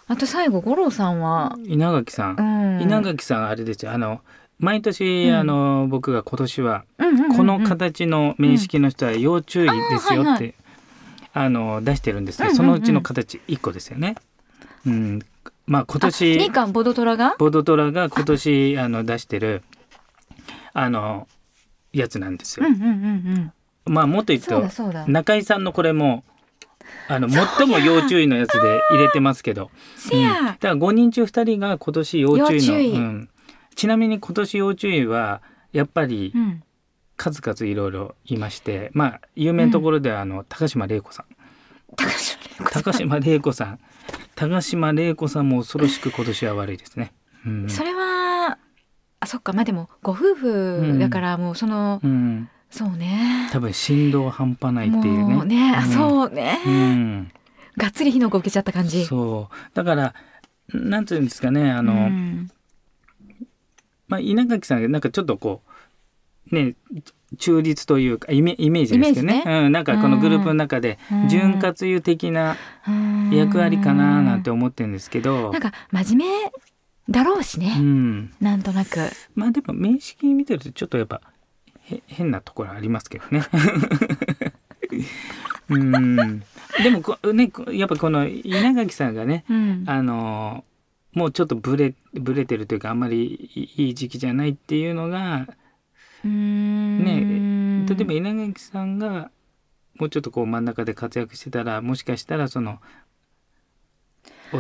[0.08, 2.80] あと最後五郎さんは、稲垣さん。
[2.82, 3.92] 稲垣さんあれですよ。
[3.92, 4.22] あの
[4.60, 5.36] 毎年、うん。
[5.36, 6.86] あの僕が今年は
[7.36, 10.56] この形の面識の人は要注意ですよあーはいって、
[11.34, 12.58] あの出してるんですよ、うんうんうん。
[12.58, 14.16] そのうちの形1個ですよね。
[14.86, 15.20] うん、
[15.66, 17.36] まあ今あ年日韓ボドトラが？
[17.38, 19.64] ボドトラが今年あの出してる
[20.74, 21.28] あの
[21.94, 22.66] やつなんですよ。
[22.66, 22.92] うんうんうん
[23.86, 23.94] うん。
[23.94, 24.64] まあもっと言うと
[25.08, 26.24] 中井さんのこれも
[27.08, 30.24] あの最も要注意のやつで入れてますけど、せうん。
[30.24, 33.30] だや、から5人中2人が今年要注意のうん、
[33.78, 36.64] ちなみに今年要注意はやっぱりうん。
[37.20, 41.26] 数々いろいろいましてまあ有名なところではあの、高島玲子さん。
[42.72, 43.80] 高島玲子さん。
[44.36, 45.50] 高島玲子さん。
[45.50, 47.14] も恐ろしく今年は悪いですね。
[47.44, 47.70] うん。
[47.70, 48.60] それは
[49.20, 49.52] あそっか。
[49.54, 53.50] まあでもご夫婦だからもうその、うん、そうね。
[53.52, 55.34] 多分振動半端ないっていうね。
[55.34, 55.92] もうね、あうん。
[55.92, 57.32] そうね、うん。
[57.78, 59.06] がっつり火の粉受けちゃった感じ。
[59.06, 59.56] そう。
[59.74, 60.14] だから
[60.72, 62.52] なんていうんですかねあの、うん
[64.08, 65.62] まあ、稲垣さんがなんかちょっとこ
[66.52, 66.76] うね
[67.38, 69.42] 中立というかイメイメージですけどね。
[69.44, 71.28] イメージうん、なんかこのグループの中でうん。
[71.28, 72.56] 潤滑油的な
[72.88, 73.32] うん。
[73.32, 75.52] 役割かななんて思ってるんですけど。
[75.52, 76.52] なん、か真面目
[77.10, 79.10] だろうしうね、ん、なんとなく。
[79.36, 81.22] まあでも面識見てるとちょっとやっぱ
[81.84, 83.44] へ変なところありますけどね。
[85.70, 86.40] うん、
[86.82, 89.84] でもこねこやっぱこの稲垣さんがねうん。
[89.86, 90.64] あの
[91.18, 95.48] もうちょっとブレブレてるというかあんまりいいい時期じゃないっていうのが
[96.24, 99.32] ね例えば稲垣さんが
[100.00, 102.80] もうちょっとこう真ん中で活躍してたらもしかしたらその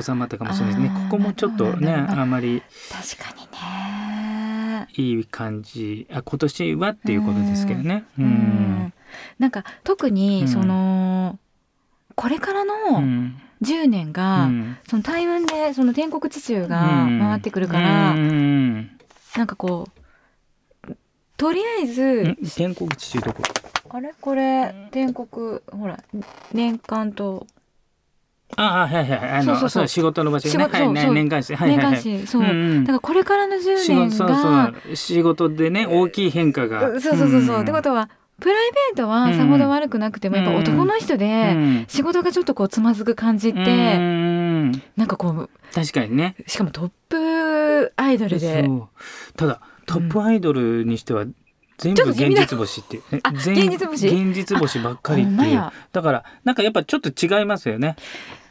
[0.01, 1.01] 収まったかもしれないですね。
[1.09, 4.87] ここもちょっとねあんまり確かにね。
[4.95, 6.07] いい感じ。
[6.11, 8.03] あ今年はっていうことですけどね。
[8.17, 8.27] ううん。
[8.27, 8.93] ん
[9.39, 10.13] なんか特うん。
[10.13, 11.39] にその、
[12.15, 14.77] これからうのん10年が、うん。
[14.87, 18.89] その大運でその天国地中が回ってくるから、うん。
[19.35, 20.95] なんかこう
[21.37, 22.35] とりあえず、うん？
[22.55, 23.43] 天国地中どこ？
[23.89, 24.13] あれ？
[24.19, 25.27] これ天国
[25.71, 26.03] ほら
[26.53, 27.45] 年間と。
[28.55, 29.29] ああはいはいはい。
[29.39, 30.51] あのそうそう仕事の場所ね。
[30.51, 31.95] 仕事そうそうはいね年間誌はい年はいはい。
[31.95, 32.83] 間誌そう、んん。
[32.85, 34.95] だからこれからの10仕年事そうそがう。
[34.95, 36.81] 仕事でね大きい変化が。
[36.81, 37.61] そうそうそうそう、ん。
[37.61, 41.85] ってことはプライベートはさほど悪くなくても、やっぱ男の人うでん。
[41.87, 44.71] 仕事がちょっとこうつまずく感じって、うん。
[44.95, 46.35] なんかこう確かにね。
[46.45, 48.63] しかもトップアイドルで。
[48.63, 48.89] そう。
[49.35, 51.25] ただトップアイドルにしては
[51.77, 54.07] 全部現実星って現実星。
[54.07, 55.71] 現実星ばっかりっていう。
[55.91, 57.95] だからなんかやっぱちょっと違いますよね。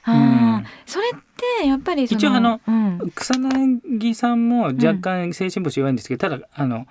[0.03, 0.67] あー。
[0.85, 1.21] それっ
[1.61, 3.13] てやっぱり一応あのうん。
[3.15, 6.87] 草薙さんも若干精神星弱いんですけど、ただあの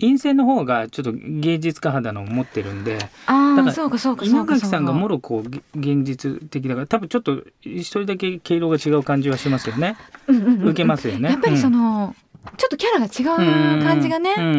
[0.00, 4.54] 陰性の方がちょっと芸術家肌の持ってるんでああだからそうかそうかそう稲か。
[4.54, 5.60] 垣さんがもろろこうげ
[5.94, 9.96] 現実的だから多分ちょっと一人だけ毛色が違う感じはしますよね、
[10.28, 11.30] 受けますよね。
[11.30, 12.16] やっぱりその、
[12.56, 14.44] ちょっとキャラが違う感じがね、うん。
[14.44, 14.58] うんうんう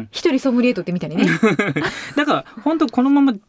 [0.00, 1.26] ん一人ソムリエとってみたりね。
[2.16, 3.40] だから本当このまま違う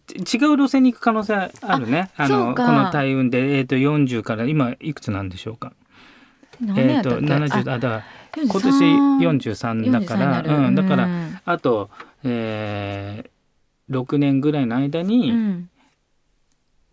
[0.58, 2.12] 路線に行く可能性あるね。
[2.16, 5.68] あのこの大運で、えー、と40から今いくつなんでしょうか？
[5.68, 5.83] 何
[6.78, 8.04] えっ、と年やったっけ？70あだからあ
[8.36, 8.70] 今年
[9.28, 11.40] 43だから43うん、だからうん。
[11.46, 11.90] あと、
[12.24, 15.70] えー、6年ぐらいの間に、うん。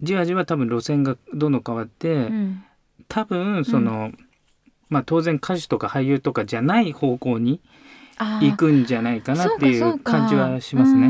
[0.02, 2.62] じわじわ多分路線がどんどん変わって、うん。
[3.08, 4.12] 多分その、
[4.88, 7.60] まあ当然歌手とか俳優とかじゃない方向に
[8.18, 11.08] 行くんじゃないかなっていそう感じはしますね。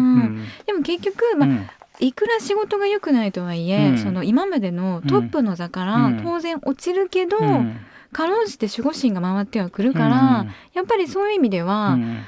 [0.66, 1.66] でも結局、まあうん。
[1.98, 3.98] いくら仕事が良くないとはいえ、うん。
[3.98, 6.22] その今までのトップの座からうん。
[6.22, 7.76] 当然落ちるけど、うん
[8.12, 10.50] かろうじて守護神が回ってはくるから、うん。
[10.74, 12.18] やっぱりそういう意味では、うん。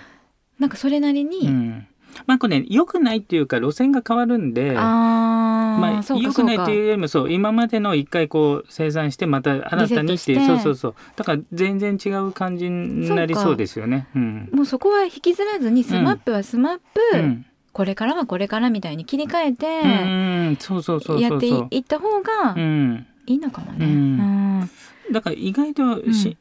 [0.58, 1.86] なんかそれなりに、うん。
[2.26, 4.72] まあこれね良くないっていうか路線が変わるんで。
[4.72, 10.94] まあ、そうか良くないそうかっていうよりもそう今までの一回こう生産してまた新たにってそうそうそう。
[11.16, 14.08] だから全然違う感じになりそうですよね。
[14.14, 14.50] うん。
[14.52, 16.78] もうそこは引きずらずに SMAP はスマッ
[17.12, 17.46] プ、うん。
[17.72, 19.56] これからはこれからみたいに切り替えうん。
[19.56, 21.20] てうんそうそうそう。
[21.20, 21.46] やって。
[21.48, 23.86] いった方がうんいいのかもね。
[23.86, 23.92] うん。
[23.92, 25.12] うん。
[25.12, 26.36] だから意外とし、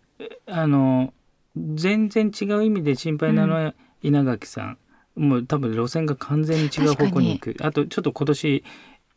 [0.48, 1.14] あの
[1.56, 4.78] 全然違う意味で心配なのは稲垣さん、
[5.16, 7.56] もう多分路線が完全に違う方向に行く。
[7.62, 8.64] あとちょっと今年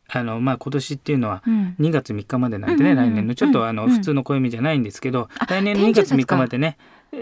[0.07, 1.75] あのまあ今年っていうのはうん。
[1.79, 3.13] 2月3日までなんでね、うんうんうん。
[3.13, 6.77] 来年のちょっとあの、うん普通の暦じゃないんですけど、あ来年の2月天中殺3日までね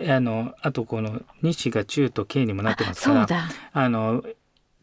[0.09, 3.27] あのあとこの日が中と慶にもなってますから
[3.73, 4.23] あの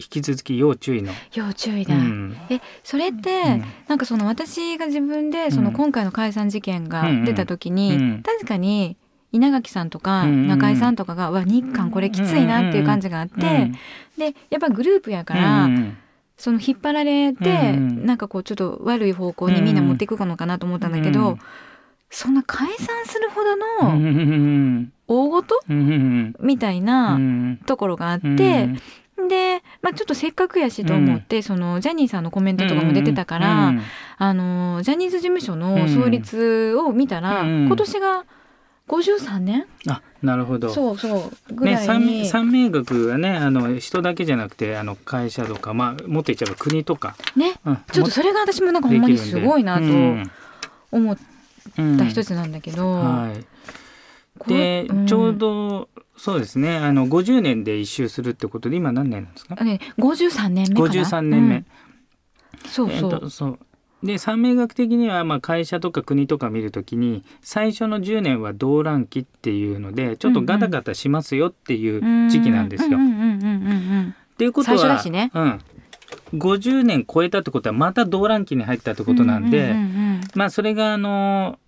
[0.00, 1.12] 引き続き要注意の。
[1.34, 1.94] 要注意だ。
[1.94, 2.36] うん。
[2.48, 3.64] えそれって、うん。
[3.88, 8.22] なんかその私が自分でそのうん今回の解散事件が出た時に、うんうん。
[8.22, 8.96] 確かに
[9.32, 10.46] 稲垣さんとかうんうん。
[10.48, 13.72] 中井さんとかが、うわ日韓これきついなっていう感じがあって、うん
[14.18, 15.96] でやっぱグループやから、うん
[16.36, 21.38] その引っ張られて、うんうんなんかこうちょっと悪い方向にみんな持っていくのかなと思ったんだけど、うん
[22.12, 23.56] そんな解散するほどう
[24.00, 24.10] んうの
[24.80, 28.80] ん大事うんうんみたいうんなところがあって、うん
[29.28, 33.82] で、まあ、ちょっとせっかくやしと思って、そのジャニーさんのコメントとかも出てたから、うん
[34.22, 38.24] あのジャニーズ事務所の創立を見たら、うん今年が
[38.88, 40.68] 53年、あなるほど。
[40.68, 50.30] そうそうぐね、らい三に、三名学はねあの人だけじゃなくてあの会社とか、まあ、もっと言っちゃえば国とか、ねうん、ちょっとそれが私もなんかほんまにすごいなと
[50.92, 51.18] 思っ
[51.68, 53.44] った一つなんだけど、はい、
[54.46, 55.06] で、ん。
[55.06, 59.56] ちょうどそうですねあの50年で一周するってことで今何年なんですか？
[59.58, 61.66] あね53年目かな？53年目、うん。
[62.66, 63.58] そうそう、えそう。
[64.02, 72.98] で三名学的にはまあ会社とか国とか見るときに最初の10年は動乱期っていうのでちょっとガタガタしますよっていう時期なんですよ。
[72.98, 75.30] っていうことは最初だしね。
[75.34, 75.60] うん、
[76.34, 79.74] 50年超えたってことはまた動乱期に入ったってことなんで、
[80.34, 81.58] まあそれがあの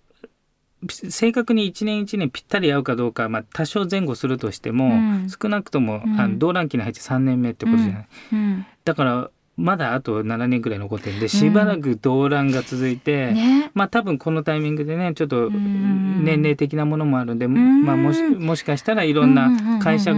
[0.89, 5.27] 正確に一年一年ぴったり合うかどうか、まあ、多少前後するとしても、うん。
[5.29, 6.19] 少なくとも、うん。
[6.19, 8.39] あの動乱期に入って3年目ってことじゃない、うん。
[8.39, 8.65] うん。
[8.83, 13.71] だからまだあと7年ぐらい残ってるんでしばらく動乱が続いて、ね。
[13.75, 16.25] まあ多分このタイミングでねちょっとん。
[16.25, 17.85] 年齢的なものもあるんで、ん。
[17.85, 20.13] まあ、もしもしかしたらいろんな会社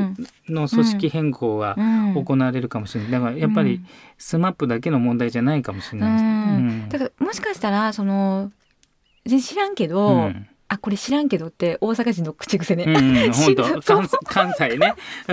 [0.48, 2.26] の組織変更がうん。
[2.26, 3.12] 行われるかもしれない。
[3.12, 3.82] だからやっぱり
[4.18, 6.90] スマップだけの問題じゃないかもしれないです。
[6.92, 8.52] だからもしかしたらその
[9.26, 14.96] 全然知らんけど、うんあこれ知らんけどって大阪人の口癖ね、うん、知本る当関関西ね。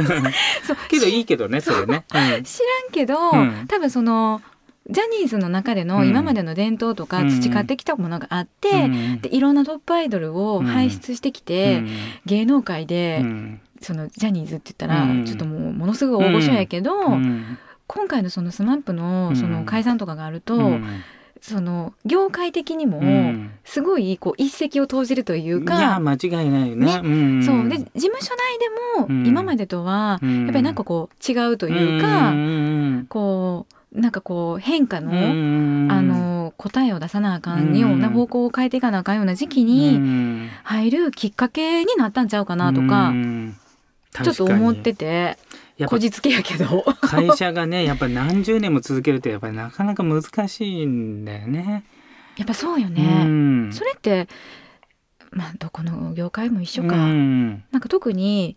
[0.66, 0.76] そう。
[0.90, 2.04] けどいいけどね、それね。
[2.10, 2.44] 知らん
[2.92, 3.66] けど、うん。
[3.66, 4.42] 多分その
[4.90, 5.88] ジャニーズの中でうん。
[5.88, 7.40] の今までの伝統とかうん。
[7.40, 9.20] 培ってきたものがあって、うん。
[9.20, 11.82] でいろんなトップアイドルを輩出してきて、
[12.26, 13.60] 芸能界で、うん。
[13.80, 15.24] そのジャニーズって言ったら、うん。
[15.24, 17.58] ちょっともうものすごい大御所やけど、うん。
[17.86, 21.02] 今回のその SMAP のその解散とかがあると、うん
[21.42, 23.50] その業界的にもうん。
[23.64, 27.02] すごいこう一石を投じるといういか、や間違いないよね。
[27.02, 27.42] ねん。
[27.44, 27.68] そう。
[27.68, 29.22] で事務所内でうん。
[29.22, 30.42] も今までとはうん。
[30.44, 40.48] やっぱりなんかこう違うというか、んこうなんかこう変化の、うんあの答えを出さなあかんようなうん方向を変えていかなあかんような時期うにん。
[40.62, 43.56] 入るきっかけになったんちゃうかなとか、うん。
[44.12, 45.38] ちょっと思ってて。
[45.40, 46.82] にやっぱこじつけやけど。
[47.00, 51.84] 会社がねやっぱり何十年も続けるとやっぱりなかなか難しいんだよね。
[52.36, 53.24] やっぱそうようね。
[53.24, 54.28] んそれって
[55.30, 56.96] まあどこの業界も一緒か。
[56.96, 58.56] うんなんか特に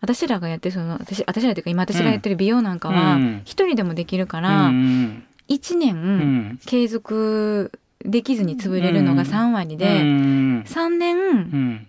[0.00, 5.94] 私らがやってるその私私らというか今私がやってる美容なんかはうん一人でもできるかうらん1う年
[6.52, 7.72] ん継続
[8.04, 11.87] できずに潰れるのが3割うでん3う年、ん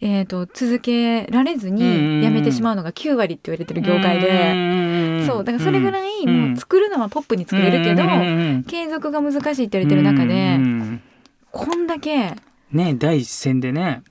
[0.00, 4.98] えー、と続けられずに辞めてしまうのが9割って言われてる業界で。
[5.26, 11.02] そうだからそれぐらいもう作るのはポップに作れるけどうん継続が難しいって言われてる中うでん
[11.50, 12.34] こんだけ
[12.72, 14.02] ね第一線でね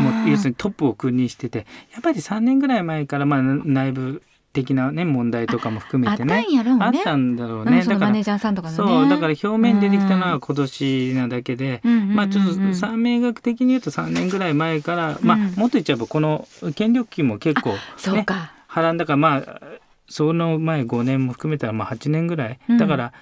[0.00, 4.22] もう要するにトップを君にしててやっぱり3年ぐらい前からまあ内部
[4.56, 6.46] 的なね問題とかも含めてね。
[6.46, 6.84] んやろうね。
[6.86, 19.60] あったんだろううんねだからマネージャーさんとかそうだから表面でできたのは今年なだけで、まあちょっと三名学的に言うと3年ぐらい前から、まあうんもっと言っちゃえばこの権力期も結構ねそうか、波乱だからまあ
[20.08, 22.78] その前5年も含めたらまあ8年ぐらい、うん。
[22.78, 23.12] だから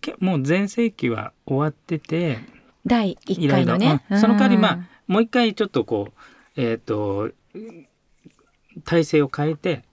[0.00, 2.40] けもう全盛期は終わってて
[2.84, 4.20] 第1回のね、うん。
[4.20, 7.30] その代わりまあうんもう一回ちょっとこうえっ、と
[8.84, 9.84] 体制を変えて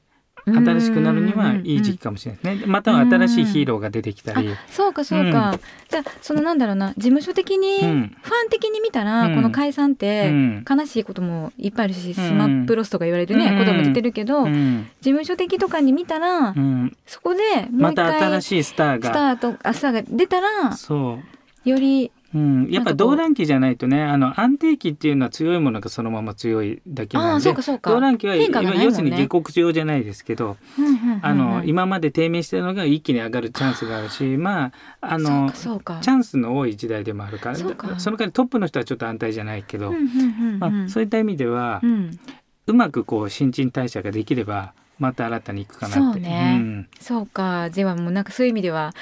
[0.46, 2.72] 新しくなるにはいい時期かもしれないですね。
[2.72, 4.50] または新しいヒーローが出てきたり。
[4.50, 5.58] あそうかそうか、
[5.90, 8.18] じゃあそのなんだろうな事務所的に、うん。
[8.22, 9.36] ファン的に見たら、うん。
[9.36, 10.66] この解散っうてん。
[10.70, 13.60] 悲しいこともいっぱいあるし、ん SMAP ロスとか言われるね、うん。
[13.60, 14.88] ことも出てるけど、うん。
[15.02, 16.98] 事務所的とかに見たら、うん。
[17.06, 19.38] そこでもうまた一回新しいスタースタが。
[19.38, 21.20] ーとあスターが出たらそ
[21.66, 21.70] う。
[21.70, 28.48] よりうん、やっぱ動乱期じゃないとねあの安定期っていうのは強いものがそのまま強いだけなんで動乱期はね。
[28.84, 31.20] 要するに下克上じゃないですけど、うんうんうんうん。
[31.22, 34.72] あの今まで低迷してるのが一気に上がるチャンスがあるしま
[35.02, 40.60] ああのチャンスの多い時代でもあるからその代わりトップの人はちょっと安泰じゃないけど、うんうんうんうん。
[40.60, 42.20] まあ、そういった意味では、うん。
[42.66, 46.00] うまくこう新陳代謝ができればまた新たにいくかなって。
[46.00, 46.58] そうね。
[46.58, 46.88] ん。
[47.00, 47.70] そうか。
[47.70, 48.94] ではもうなんかそういう意味では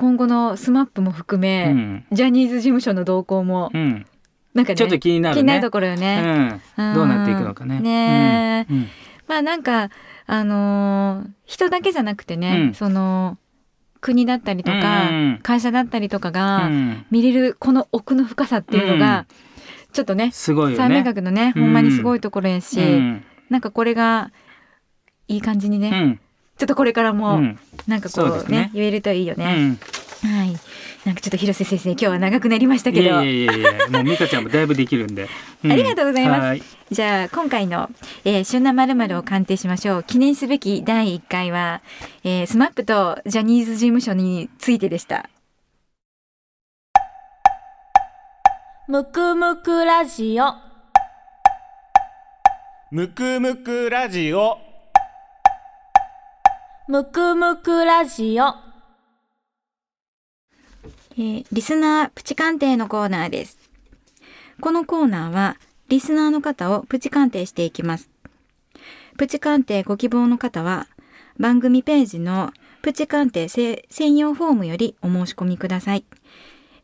[0.00, 2.06] 今後のスマップも含うめ、ん。
[2.10, 4.06] ジャニーズ事務所の動向もうん。
[4.54, 5.40] なんかねちょっと気になるね。
[5.40, 6.58] 気になるところよね。
[6.78, 7.80] うん、どうなっていくのかね。
[7.80, 8.72] ねえ。
[8.72, 8.78] うん。
[8.78, 8.88] うん。
[9.28, 9.90] まあなんか
[10.26, 12.74] あのー人だけじゃなくてね、うん。
[12.74, 13.36] その
[14.00, 17.06] 国だったりとか、うんうん会社だったりとかが、うん。
[17.10, 19.26] 見れるこの奥の深さっていうのが、
[19.92, 21.04] ちょっとねすごいよね。
[21.04, 21.62] 学のね、うん。
[21.62, 23.22] ほんまにすごいところやし、うん。
[23.50, 24.32] なんかこれが
[25.28, 26.20] いい感じにね、うん
[26.60, 29.68] ちょっとこれからうも、んなんかこうねそうね言えるといいようね。
[29.68, 29.78] ん
[30.22, 30.54] はい。
[31.06, 33.04] なんかちょっと広瀬先生今日は長くなりましたけど。
[33.04, 35.24] いやいやいやいやもう美香ちゃんもだいぶできるんで。
[35.66, 37.88] んありがとうございますはいじゃあ今回の、
[38.26, 40.02] えー、旬なまるまるを鑑定しましょう。
[40.02, 41.80] 記念すべき第1回は、
[42.24, 45.30] えー、 SMAP とジャニーズ事務所についてでした。
[48.86, 50.52] むくむくラジオ
[52.90, 54.69] むくむくラジオ
[56.90, 58.46] むくむくラジオ
[61.12, 63.60] えーリスナープチ鑑定のコーナーです。
[64.60, 65.56] このコーナーは、
[65.88, 68.10] リスナーの方をプチ鑑定していきます。
[69.16, 70.88] プチ鑑定ご希望の方は、
[71.38, 76.04] 番組ページのプチ鑑定せ専用フォームよりお申し込みください。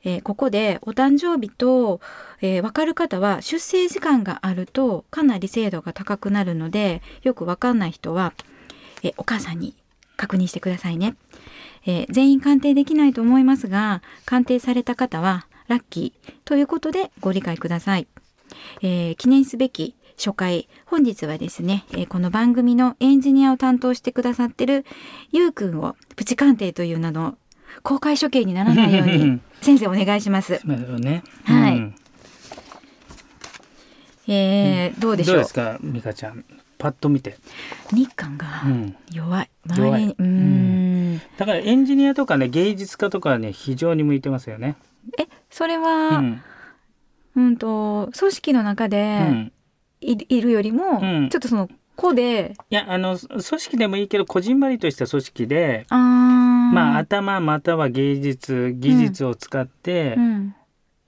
[0.04, 2.00] えーここでお誕生日と、
[2.40, 8.34] えーわかる方は出生時間があるとかなり精度が高くなるのでよくわかんない人は、
[9.02, 9.74] えーお母さんに
[10.16, 11.14] 確認してくださいね。
[11.86, 18.06] えー全員鑑定できないと思いますが鑑定された方はラッキーということでご理解ください。
[18.82, 24.84] えー記念すべき初回本日はですね、えーこの番組のエンジニアを担当してくださってる
[25.32, 27.36] ゆうくんをプチ鑑定という名の
[27.82, 30.60] 公開処刑にならないように 先生お願いします。
[30.64, 31.22] そうだよね。
[31.44, 31.94] はいうん
[34.28, 35.36] えーどうでしょう？
[35.36, 36.44] どうですか美香ちゃん。
[36.78, 37.36] パッと見て。
[37.92, 38.96] 日韓がうん。
[39.12, 39.50] 弱い。
[39.76, 39.90] 弱い。
[39.90, 40.26] 周りにうー
[41.16, 41.20] ん。
[41.38, 44.76] だからエンジニアとかね芸術家とかはね非常に向いてますよね。
[45.18, 46.42] えそれうは、ん。
[47.36, 49.52] うんと組織の中うでん。
[50.00, 51.28] い,、いるよりも、うん。
[51.30, 52.54] ちょっとその個で。
[52.70, 55.86] いやあの組織でもいいけどこじんまりとした組織で。
[55.88, 60.54] まあ、頭または芸術技術を使って、うん。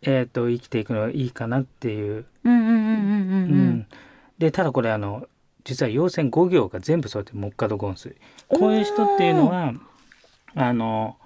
[0.03, 3.51] えー、と生きていくのがいいかなっていう、うんうんうんうんうん。
[3.51, 3.87] うん。
[4.39, 5.27] でただこれあの
[5.69, 8.17] 実は陽線5行が全部そうやって木下土金水
[8.49, 9.75] こういう人っていうのは
[10.55, 11.19] あの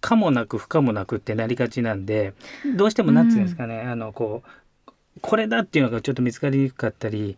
[0.00, 2.34] 可もなく不可もなくってなりがちなんで
[2.76, 7.36] どうしてもなんていうんですかね、あのこうこれだっていうのがちょっと見つかりにくかったり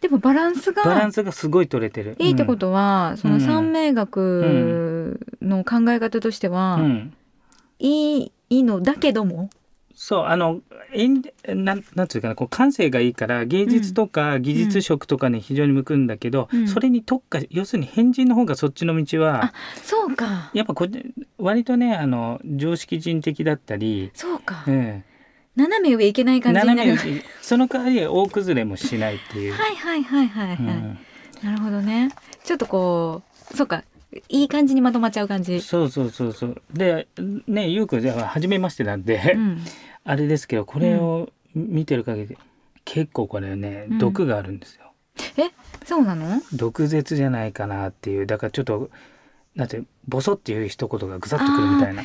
[0.00, 2.16] でもバランスバラがンスがすごい取れてる。
[2.18, 3.40] いいってことは、そのうん。
[3.40, 7.14] 三名学の考え方としては、うん、うん。
[7.80, 9.50] いいいいのだけども
[10.00, 10.60] そうあの
[10.92, 16.68] えんなんなんていうかなこう感性がいいから芸術とか技術職とかに非常に向くんだけど、うん。
[16.68, 20.52] それに特化要するに変人の方がそっちの道はあそうか。
[20.54, 20.86] やっぱこ
[21.36, 25.02] 割とねあの常識人的だったり、そうか、え
[25.56, 26.94] 斜め上いけないえ感じになる。
[26.94, 29.52] 斜めその代わり大崩れもしないっていう。
[29.52, 30.98] はいはいはいはいはい、うん。
[31.42, 32.10] なるほどね。
[32.44, 33.22] ちょっとこ
[33.52, 33.82] うそうか。
[34.30, 35.60] いい感じにまとまっちゃう感じ。
[35.60, 36.62] そうそうそうそう。
[36.72, 37.08] で
[37.48, 39.58] ねゆうくんじゃあ初めましてなんで、うん
[40.10, 42.38] あれですけどこれを見てる限り
[42.86, 43.98] 結構これねうん。
[43.98, 44.92] 毒があるんですよ。
[45.36, 45.50] え？
[45.84, 46.40] そうなの？
[46.54, 48.88] 毒舌じゃないかなっていうだからちょっと
[49.54, 52.04] なんてボソっていう一言がぐさっとくるみたいな。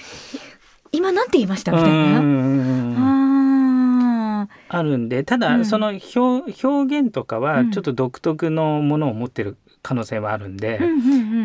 [0.91, 1.71] 今なんて言いました？
[1.71, 2.93] みたいうん。
[2.95, 5.65] なああるんでただ、うん。
[5.65, 6.19] その表
[6.67, 7.43] 表現とかうん。
[7.43, 10.79] はちょっと独特のものを持ってる可能性はあるんで、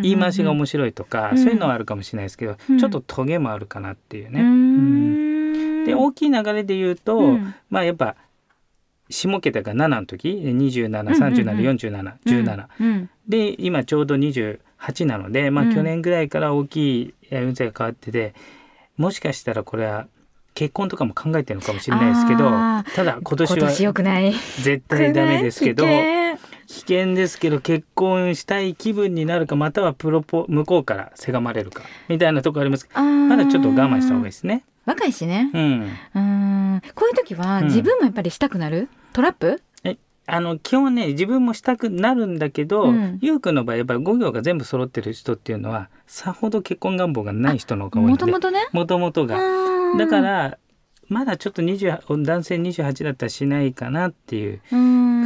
[0.02, 1.38] 言い回しが面白いとか、うん。
[1.38, 2.78] そういうのはあるかもしれないですけど、うん。
[2.78, 4.40] ちょっとトゲもあるかなっていうね。
[4.40, 5.82] うん。
[5.82, 5.84] ん。
[5.84, 7.54] で大きい流れで言うと、うん。
[7.68, 8.14] まあやっぱ
[9.10, 15.74] 下桁が7の時27374717、17うんで今ちょうど28なので、まあ、うん。
[15.74, 18.34] 去年ぐらいから大きいえー運勢が変わってて
[18.96, 20.06] もしかしたらこれは
[20.54, 22.50] 結婚とかも考えてるのかもしれないですけど
[22.94, 24.32] ただ今年は良くない。
[24.62, 25.84] 絶対ダメですけど
[26.68, 32.88] 危険ですけど結婚したい気分になるかまたはプロポ向こうからせがまれるかみたいなとこあります。
[32.94, 34.64] まだちょっと我慢した方がいいですね。
[34.84, 35.50] 若いしね。
[35.54, 37.64] うん、こういう時はうん。
[37.66, 39.62] 自分もやっぱりしたくなる、トラップ？
[40.30, 43.18] あの基本ね自分もしたくなるんだけど、うん。
[43.22, 48.26] ゆうくんの場合やっぱり5行が全部揃ってる人っていうのはさほど結婚願望がない人の方が多いので。
[48.26, 48.66] もともとね。
[48.72, 49.38] もともとが。
[49.96, 50.58] だから
[51.08, 54.60] まだちょっと20男性28だったらしないかなっていう。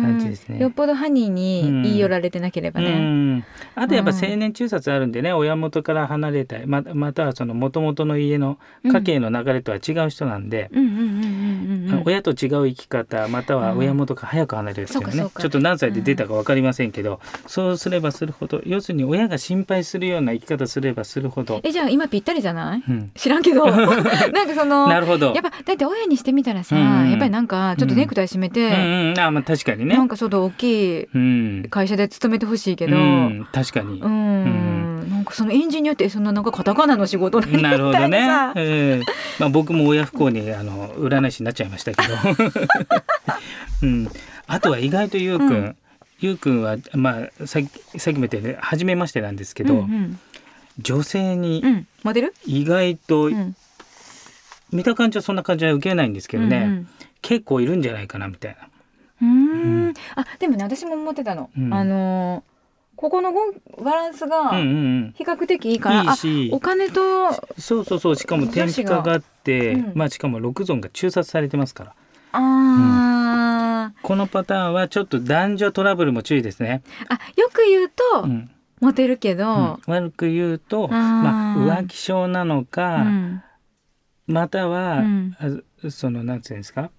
[0.02, 0.58] 感じですね。
[0.58, 1.82] よっぽどハニーにうん。
[1.82, 3.44] 言い寄られてなければうね、ん、
[3.76, 6.66] あとやっぱうん青年中殺あるんでね、親元から離れたい。
[6.66, 15.42] ままたはその元々の家の家計の流れとは違う人なんで、うんうんうんうんうんうん親と違う生き方または親元から早く離れるっていうね、そうかそうか。
[15.42, 22.82] ちょっと何歳で出たか分かりませんけど、そうすればするほど要するに親が心配するような生き方すればするほど、えじゃあ今ぴったりじゃない？
[22.88, 23.66] うん、知らんけど。
[23.70, 24.04] なん
[24.48, 25.32] かそのなるほど。
[25.34, 26.82] やっぱだって親にしてみたらさ、うん。
[26.82, 29.10] うんやっぱりなんかちょっとネクタイ締めて、うん。
[29.10, 29.96] うん、あまあ確かにね。
[29.96, 33.38] なんかちょっと大きいうん、会社で勤めてほしいけど、ううん。
[33.40, 35.10] ん、確かに、ん。
[35.10, 38.28] なんかそのエンジニアってそんななんかカタカナの仕事何 なるほどね。
[38.56, 39.12] ええ。
[39.38, 42.14] まあ僕も親不幸にあの占い師になっちゃいましたけど、
[43.82, 44.08] うん、
[44.46, 45.76] あとは意外とゆうくん、うん。
[46.20, 50.18] ゆうくんはまあさっきさっきも言ったように初めましてなんですけど、うんうん。
[50.78, 53.54] 女性にうん、モデル、意外と、うん
[54.72, 56.88] 見た感じはそんな感じは受けないんですけどね、うん
[57.22, 58.68] 結構いるんじゃないかなみたいな。
[59.22, 59.94] うん、ん。
[60.16, 61.72] あでもね私も思ってたの、うん。
[61.72, 62.52] あのー
[62.96, 63.40] ここのご
[63.82, 65.14] バランスうんうがん。
[65.16, 66.50] 比較的いいうん、から、いいし。
[66.52, 68.16] あお金とそうそうそう。
[68.16, 69.12] しかも天日化が。
[69.12, 69.92] あって、うん。
[69.94, 71.94] まあしかも六尊が中殺されてますから。
[72.32, 76.82] あー、このパターンはちょっと男女トラブルも注意ですね。
[77.08, 78.50] あよく言うと、うん。
[78.80, 79.92] モテるけど、うん。
[79.92, 83.42] 悪く言うとまあ、浮気症なのか、うん
[84.26, 85.36] または、うん。
[85.84, 86.90] あそのなんていうんですか？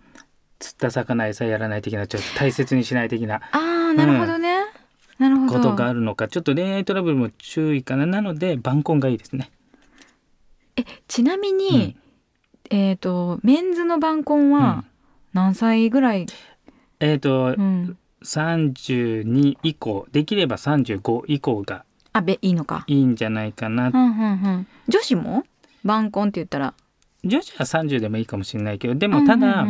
[0.60, 3.42] 釣った魚餌やらない的なちょっと大切にしない的な。
[3.52, 4.60] あーなるほどね、
[5.20, 5.54] なるほど。
[5.54, 6.28] ことがあるのか。
[6.28, 8.06] ちょっと恋愛トラブルも注意かな。
[8.06, 9.52] なので晩婚がいいですね。
[10.76, 11.96] えちなみに、
[12.70, 14.52] えっ、とメンズの晩婚うん。
[14.54, 14.84] は
[15.34, 16.26] 何歳ぐらい、
[17.00, 17.98] えっ、と、うん。
[18.24, 20.08] 32以降。
[20.14, 24.04] できれば35以降があべいいのか、いいんじゃないかな、うんうんう
[24.60, 25.44] ん、女子も？
[25.84, 26.74] 晩婚って言ったら
[27.24, 29.66] 女子は30でもいいかもしれないけどでもただ、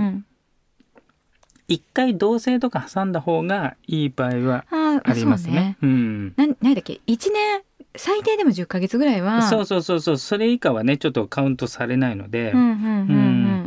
[1.68, 4.66] 一回同棲とか挟んだ方がいい場合は
[5.04, 5.78] ありますそうね。
[5.82, 6.34] うん。
[6.36, 7.62] なん何だっけ？1年
[7.96, 9.44] 最低でも10ヶ月ぐらいは。
[9.44, 10.18] そうそうそうそう。
[10.18, 12.86] それ以下はねちょっとカウントされないので、うんうんうんうん。
[12.88, 12.90] う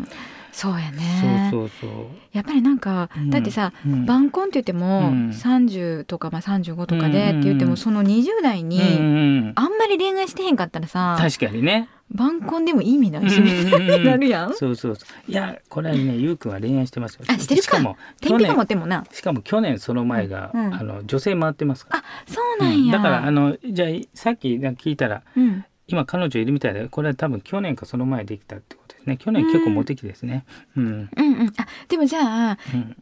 [0.02, 0.08] ん
[0.56, 1.50] そうやね。
[1.50, 2.06] そうそうそう。
[2.32, 3.28] やっぱりなんか、うん。
[3.28, 4.06] だってさうん。
[4.06, 5.28] 晩婚って言っても、うん。
[5.28, 7.28] 30とか、まあ、35とかでうん。
[7.28, 11.90] うんうんって言っても、その20代に、うんうんあんまり恋愛してへんかったらさ確かにね。
[12.10, 14.54] 晩婚でも意味ないしなるやん。
[14.54, 15.30] そうそうそう。
[15.30, 17.24] いやこれはねゆうくんは恋愛してますよ。
[17.28, 17.66] あしてるか。
[17.66, 19.04] しかも天日が去年持ってもな。
[19.12, 21.98] しかも去年その前が、うんあの女性回ってますから。
[21.98, 22.92] あそうなんや。
[22.94, 29.16] だからあのじゃあさっき聞いたらうん、今彼女いるみたいでこれは多分去年かその前できたってことですね。
[29.16, 30.44] 去年結構モテ期ですね。
[30.76, 31.52] うん、うんうん。
[31.56, 32.96] あでもじゃあうん。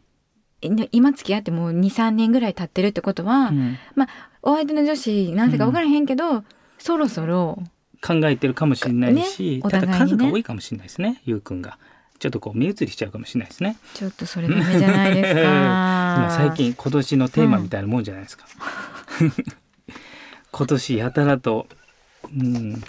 [0.61, 3.77] い今付き合ってもう23年ぐらい経ってるってことは、うん。
[4.41, 6.43] お相手の女子何歳か分からへんけど、
[6.77, 7.59] そろそろ
[8.01, 10.17] 考えてるかもしれないし、ねおただ互いにね。
[10.17, 11.77] 数が多いかもしれないですねゆうくんが。
[12.17, 13.77] ちょっとこう目移りしちゃうかもしれないですね。
[13.93, 15.41] ちょっとそれダメじゃないですか。
[15.41, 18.45] 今最近今年のテーマみたいなもんじゃないですか、
[20.51, 21.67] 今年やたらと、
[22.33, 22.81] うん、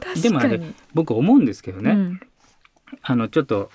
[0.00, 0.60] 確でもあれ。
[0.94, 2.20] 僕思うんですけどね、うん。
[3.02, 3.70] あのちょっと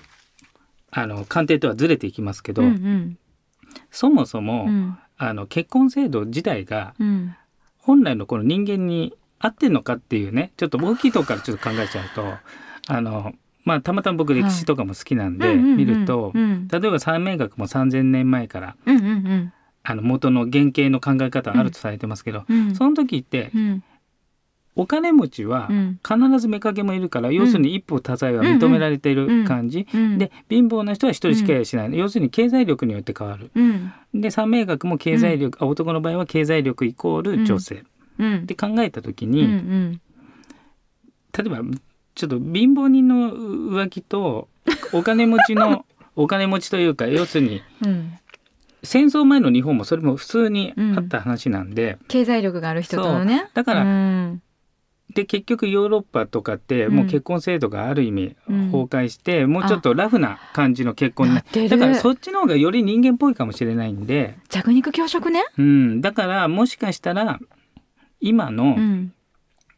[0.92, 3.18] あの鑑定とはずれていきますけど、うんうん。
[3.92, 4.98] そもそも、うん。
[5.18, 7.36] あの結婚制度自体がうん。
[7.78, 12.34] 本来のこの人間に合ってんのかっていうねちょっと大きいとこからちょっと考えちゃうと
[12.88, 16.68] あのまあたまたま僕歴史とかも好きなんでうんうんうん見ると、うん。
[16.68, 19.54] 例えば三名学も3,000年前からうんうん
[19.84, 22.68] あの元の原型の考え方はあるとされてますけど、うん。
[22.70, 22.76] うん。
[22.76, 23.84] その時ってうん
[24.78, 26.00] お金持ちはうん。
[26.06, 33.52] 必ず妾もいるから、要するに一夫多妻は認められている感じ、うんで貧乏な人は一人しかやしない、要するに経済力によって変わる。
[33.56, 33.94] うん。
[34.14, 37.84] で三名学も経済力、あ男の場合は経済力イコール女性、
[38.20, 38.36] うん。
[38.38, 40.02] って考えた時うんに、うん。
[41.38, 41.62] 例えば
[42.16, 44.48] ちょっと貧乏人の浮気と
[44.94, 48.12] お金持ちの お金持ちというか要するにうん。
[48.84, 53.50] 戦争前の日本もそれも普通にあった話なんで、経済力がある人とのね。
[53.56, 54.42] だからうん
[55.14, 58.66] で結局ヨーロッパとかってもう結婚制度がある意味うん。
[58.72, 61.70] 崩壊して、もうちょっとラフな感じの結婚にななってる。
[61.70, 65.44] だからそっちの方がより人間っぽいかもしれないんで、弱肉強食ね。
[65.58, 67.40] うん、だからもしかしたら
[68.20, 69.14] 今のうん。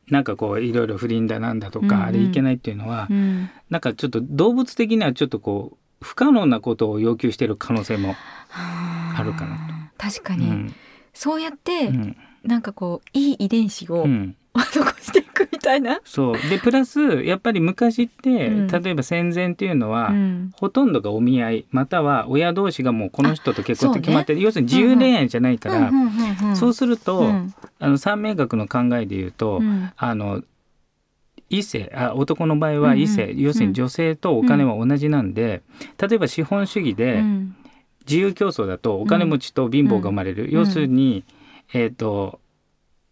[0.09, 1.91] なんかこういろいろ不倫だなんだとうんうん。
[1.91, 3.49] かあれいけないっていうのは、うん。
[3.69, 8.15] なんかちょっと動物的にはちょっとこう不可能なことを要求している可能性も
[8.51, 9.21] あ。
[9.23, 10.75] るかな確かに、うん。
[11.13, 12.17] そうやって、うん。
[12.43, 15.99] なんかこういい遺伝子をうん残していくみたいな。
[16.03, 16.49] そう。
[16.49, 18.67] でプラスやっぱり昔って、うん。
[18.67, 20.51] 例えば戦前っていうのは、うん。
[20.59, 27.53] ほとんどがお見合いまたは親同士がもうこの人と結婚ってあ決まってる、要するに自由恋愛じゃないから、うんうんうんうんそうすると、うん。
[27.79, 29.91] あの三名学の考えで言うと、うん。
[29.95, 30.43] あの
[31.49, 33.29] 異性あ男の場合は異性、うん。
[33.31, 35.61] うん要するに女性とお金は同じなんで、
[35.99, 37.55] 例えば資本主義でうん。
[38.07, 40.51] 自由競争だとお金持ちと貧乏が生まれる、ん。
[40.51, 41.25] 要するに、
[41.73, 42.39] えっ、と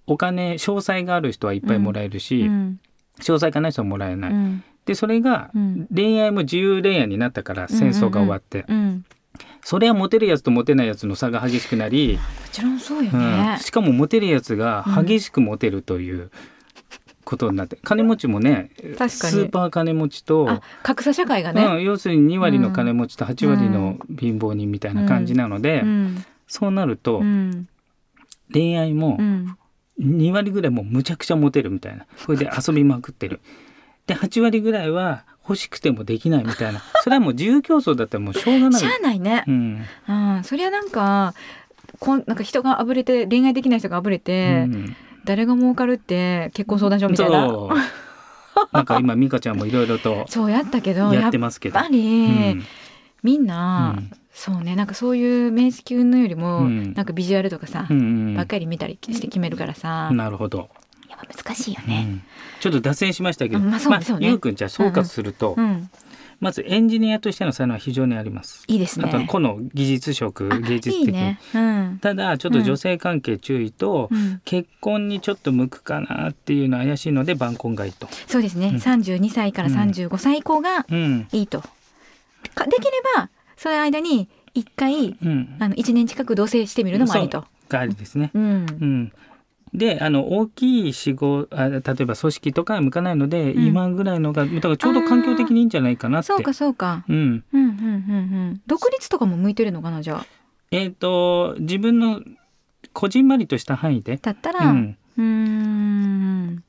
[0.07, 2.79] お金詳細がある人はいっぱいもらえるし、うん。
[3.19, 4.31] 詳細がない人はもらえない。
[4.31, 4.63] うん。
[4.85, 5.87] でそれがうん。
[5.93, 9.05] 恋愛も自由恋愛になったから戦争が終わって、うん
[9.65, 12.19] それはモテるやつとモテないやつの差が激しくなり、も
[12.51, 13.59] ちろんそうようねん、。
[13.59, 16.29] しかもモテるやつが激しくモテるという
[17.23, 19.09] ことになって、金持ちもね確かに。
[19.09, 21.65] スーパー金持ちと、あ格差社会がね。
[21.65, 26.25] うん、要するに2割の金持ちと8割の貧乏人みたいな感じなので、うん。
[26.47, 27.67] そうなるとうん。
[28.53, 29.57] 恋愛もうん
[29.99, 33.39] 2割ぐらいもうむちゃくちゃモテるみたいなこれで遊びまくってる。
[34.07, 38.89] で8割ぐらいは欲しくてもできないみたいなそれはもう自由競争だったらもうしょうがないしゃ。
[38.99, 39.51] あないねう。
[39.51, 41.33] んうん、そりゃなんか
[41.99, 51.79] こんなんか人があぶれて恋愛できない人があぶれて、うん誰が儲かるって結婚相談所みたいなそうなんか今美香ちゃんもいろいろと そうやったけどややってっますけど。
[51.79, 52.63] ぱり、うん
[53.25, 58.01] みんな、うんそうねなんかそういう面識のよりも、うんなんかビジュアルとかさ、うんう
[58.31, 60.69] んばっかり見たりして決めるからさ、なるほど、
[61.09, 62.05] やっぱ難しいよね。
[62.05, 62.21] うん
[62.59, 65.89] ちょっと脱線しましたけど、うんまあそうねそうねゆうくんじゃあ総括すると、うん、
[66.41, 68.65] まずエンジニアとしての才能は非常にあります。
[68.67, 69.05] いいですね。
[69.07, 71.39] あと個の技術職あ芸術的ね。
[71.53, 71.99] うん。
[72.01, 78.09] ただちょっと女性関係注意と、うん、結婚にちょっと向くかなっていうのは怪しいので晩婚がいいと。
[78.27, 78.71] そうですね。
[78.73, 81.63] うん三十二歳から三十五歳以降がうんいいと。
[82.55, 87.45] かできればその間に一回うん、あの一年近く同棲してみるのもありと。
[87.67, 88.31] がありですね。
[88.33, 88.85] うんう。
[88.85, 89.11] ん、
[89.73, 96.27] であの大きい仕事あ例えば組織とかは向かないので、うん今ぐらいのがだからちょうど環境的にいいんじゃないかなって。
[96.27, 97.03] そうかそうか。
[97.09, 97.71] うん、うんうんうんう
[98.51, 98.61] ん。
[98.65, 100.25] 独立とかも向いてるのかなじゃあ？
[100.71, 102.21] えっ、と自分の
[102.93, 106.63] こじんまりとした範囲で、だったら、ううんん、うん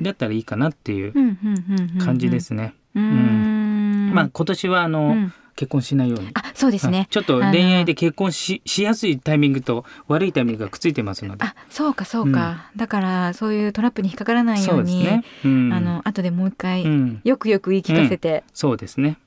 [0.00, 2.38] だったらいいかなっていううんうんうん感じで。
[2.38, 2.74] すね。
[2.94, 3.85] うーん。
[4.16, 6.28] まあ今年はあの、うん結婚しないように。
[6.34, 7.08] あそうですね。
[7.10, 11.44] ちょっと恋愛で結婚ししやすいタイミングと悪いタイミングがくっついてますので。
[11.44, 15.24] あそうかそうか、だからそういうトラップに引っかからないよそううにね。
[15.44, 19.16] うん、あの後でもう一回、うん、よくよく言い聞かせてそうですね。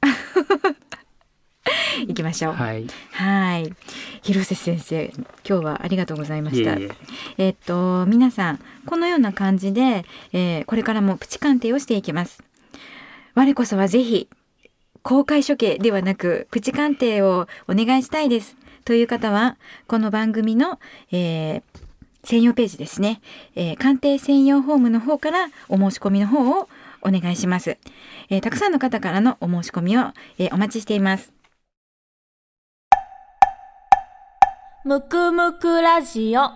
[2.07, 2.53] いきましょう。
[2.53, 2.85] はい。
[3.11, 3.73] はい
[4.21, 5.11] 広瀬先生
[5.47, 6.75] 今日はありがとうございました。
[6.75, 6.89] いえい
[7.39, 12.43] ええっと皆さんこのような感じで、えーこれからもプチ鑑定をしていきます。
[13.33, 14.27] 我こそはぜひ
[15.03, 18.55] 公開処刑ではなくプチ鑑定をお願いしたいです。
[18.85, 20.79] という方はこの番組の、
[21.11, 21.61] えー
[22.21, 23.21] 専用ページですね、
[23.55, 26.67] えー鑑定専用フォームの方からお申し込みの方を
[27.01, 27.77] お願いします、
[28.29, 30.01] えーたくさんの方からのお申し込みを、
[30.37, 31.31] えーお待ちしています。
[34.83, 36.51] むくむくラジオ。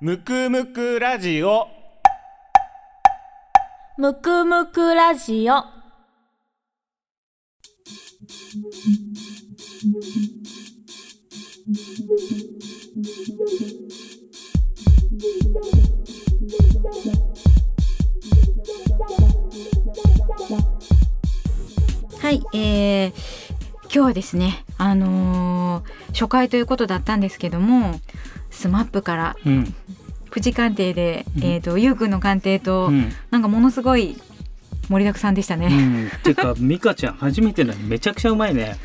[0.00, 1.68] むくむくラジオ。
[3.96, 5.81] むくむくラジオ
[8.22, 8.28] は
[22.30, 23.12] い、えー
[23.84, 28.00] 今日はですね、あのー初回ということだったんですけども、
[28.50, 29.74] スマップからうん。
[30.30, 33.10] プチ鑑定で、うんえっ、とゆうくんの鑑定と、うん。
[33.32, 34.16] なんかものすごい
[34.92, 35.68] 盛りだくさんでしたうね。
[35.68, 36.10] ん。
[36.22, 38.76] てか 美香ちゃん初めてなのにめちゃくちゃうまいね。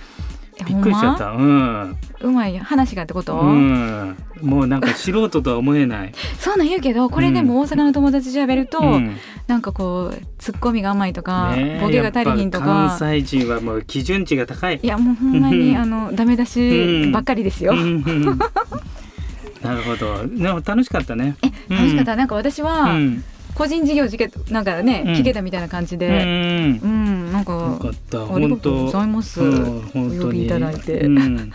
[0.60, 1.32] えびっくりしちゃった。
[1.32, 1.96] うん。
[2.22, 4.16] うまい話がってこと、うん。
[4.42, 6.12] もうなんか素人とは思えない。
[6.40, 9.16] そうなん言うけど、これでも大阪の友達と喋ると、うん
[9.48, 12.66] なんかこうツッコミが甘いとか、ねえボケが足りひんとか。
[12.66, 14.80] 関西人はもう基準値が高い。
[14.82, 17.74] いやもうほんまに、うんあのダメ出しばっかりですよ。
[17.76, 20.28] なるほど。
[20.28, 21.36] でも楽しかったね。
[21.70, 23.24] え楽しかった、なんか私うはん。
[23.58, 26.80] 個人事業事件なんかね、うん聞けたみたいな感じうで、ん。
[26.80, 28.20] うん、なんよかかった。
[28.20, 28.92] ありが本とうご当。
[29.00, 29.42] ざいます。
[29.42, 31.52] うん本当にいただいてうん。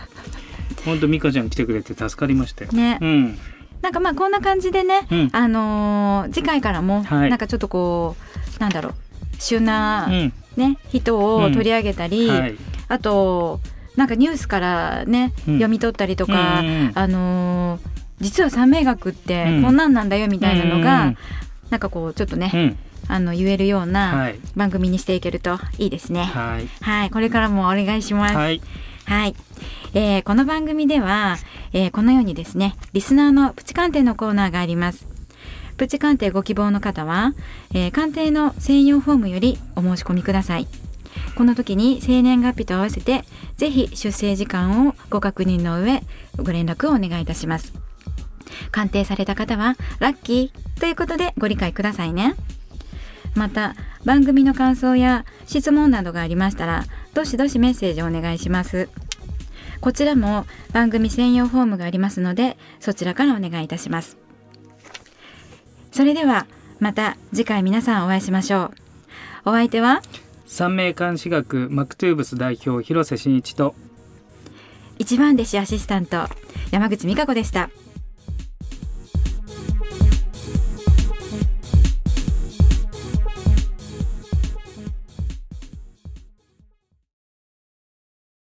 [0.85, 2.71] 本当美香ちゃん来てくれて助かりましたよ。
[2.73, 3.37] ね、うん。
[3.81, 8.15] なんかまあこんな感じでね、うんあのー次回からも、はいなんかちょっとこ
[8.57, 8.93] うなんだろう
[9.39, 10.33] 旬な、うん。
[10.57, 12.55] ね人を取り上げたり、はい。
[12.89, 13.61] あと
[13.95, 21.17] なんかニュースからね、うん読み取ったりとか、うんあのー実は三名学ってうんこんなんなんだよみたいなのが、うん
[21.73, 22.77] なんかこうちょっとね、うん。
[23.07, 24.39] あの言えるようなはい。
[24.55, 26.23] 番組にしていけるといいですね。
[26.23, 26.67] はい。
[26.81, 28.35] はい、これからもお願いします。
[28.35, 28.61] はい。
[29.05, 29.35] はい、
[29.93, 31.37] えーこの番組では、
[31.73, 35.05] えーこのようにですねリスナーのプチ鑑定のコーナーがあります
[35.75, 37.33] プチ鑑定ご希望の方は、
[37.73, 40.67] えー鑑定の専用フォームよりお申し込みください
[41.35, 43.23] この時に生年月日と合わせて
[43.57, 46.01] ぜひ出生時間をご確認の上
[46.37, 47.82] ご連絡をお願いいたします
[48.71, 52.35] 鑑定された方はラッキーということでご理解くださいね。
[53.35, 53.75] また
[54.05, 56.83] 番組の感想や質問などがありましたら
[57.13, 58.89] どしどしメッセージをお願いします。
[59.81, 64.17] こちらも番組専用フォームがありますのでそちらからお願いいたします。
[65.91, 66.47] それでは
[66.79, 68.71] また次回皆さんお会いしましょう。
[69.45, 70.01] お相手は
[70.45, 73.75] 三名監視学マクトゥーブス代表広瀬真一と
[74.99, 76.27] 一番弟子アシスタント
[76.71, 77.69] 山口美香子でした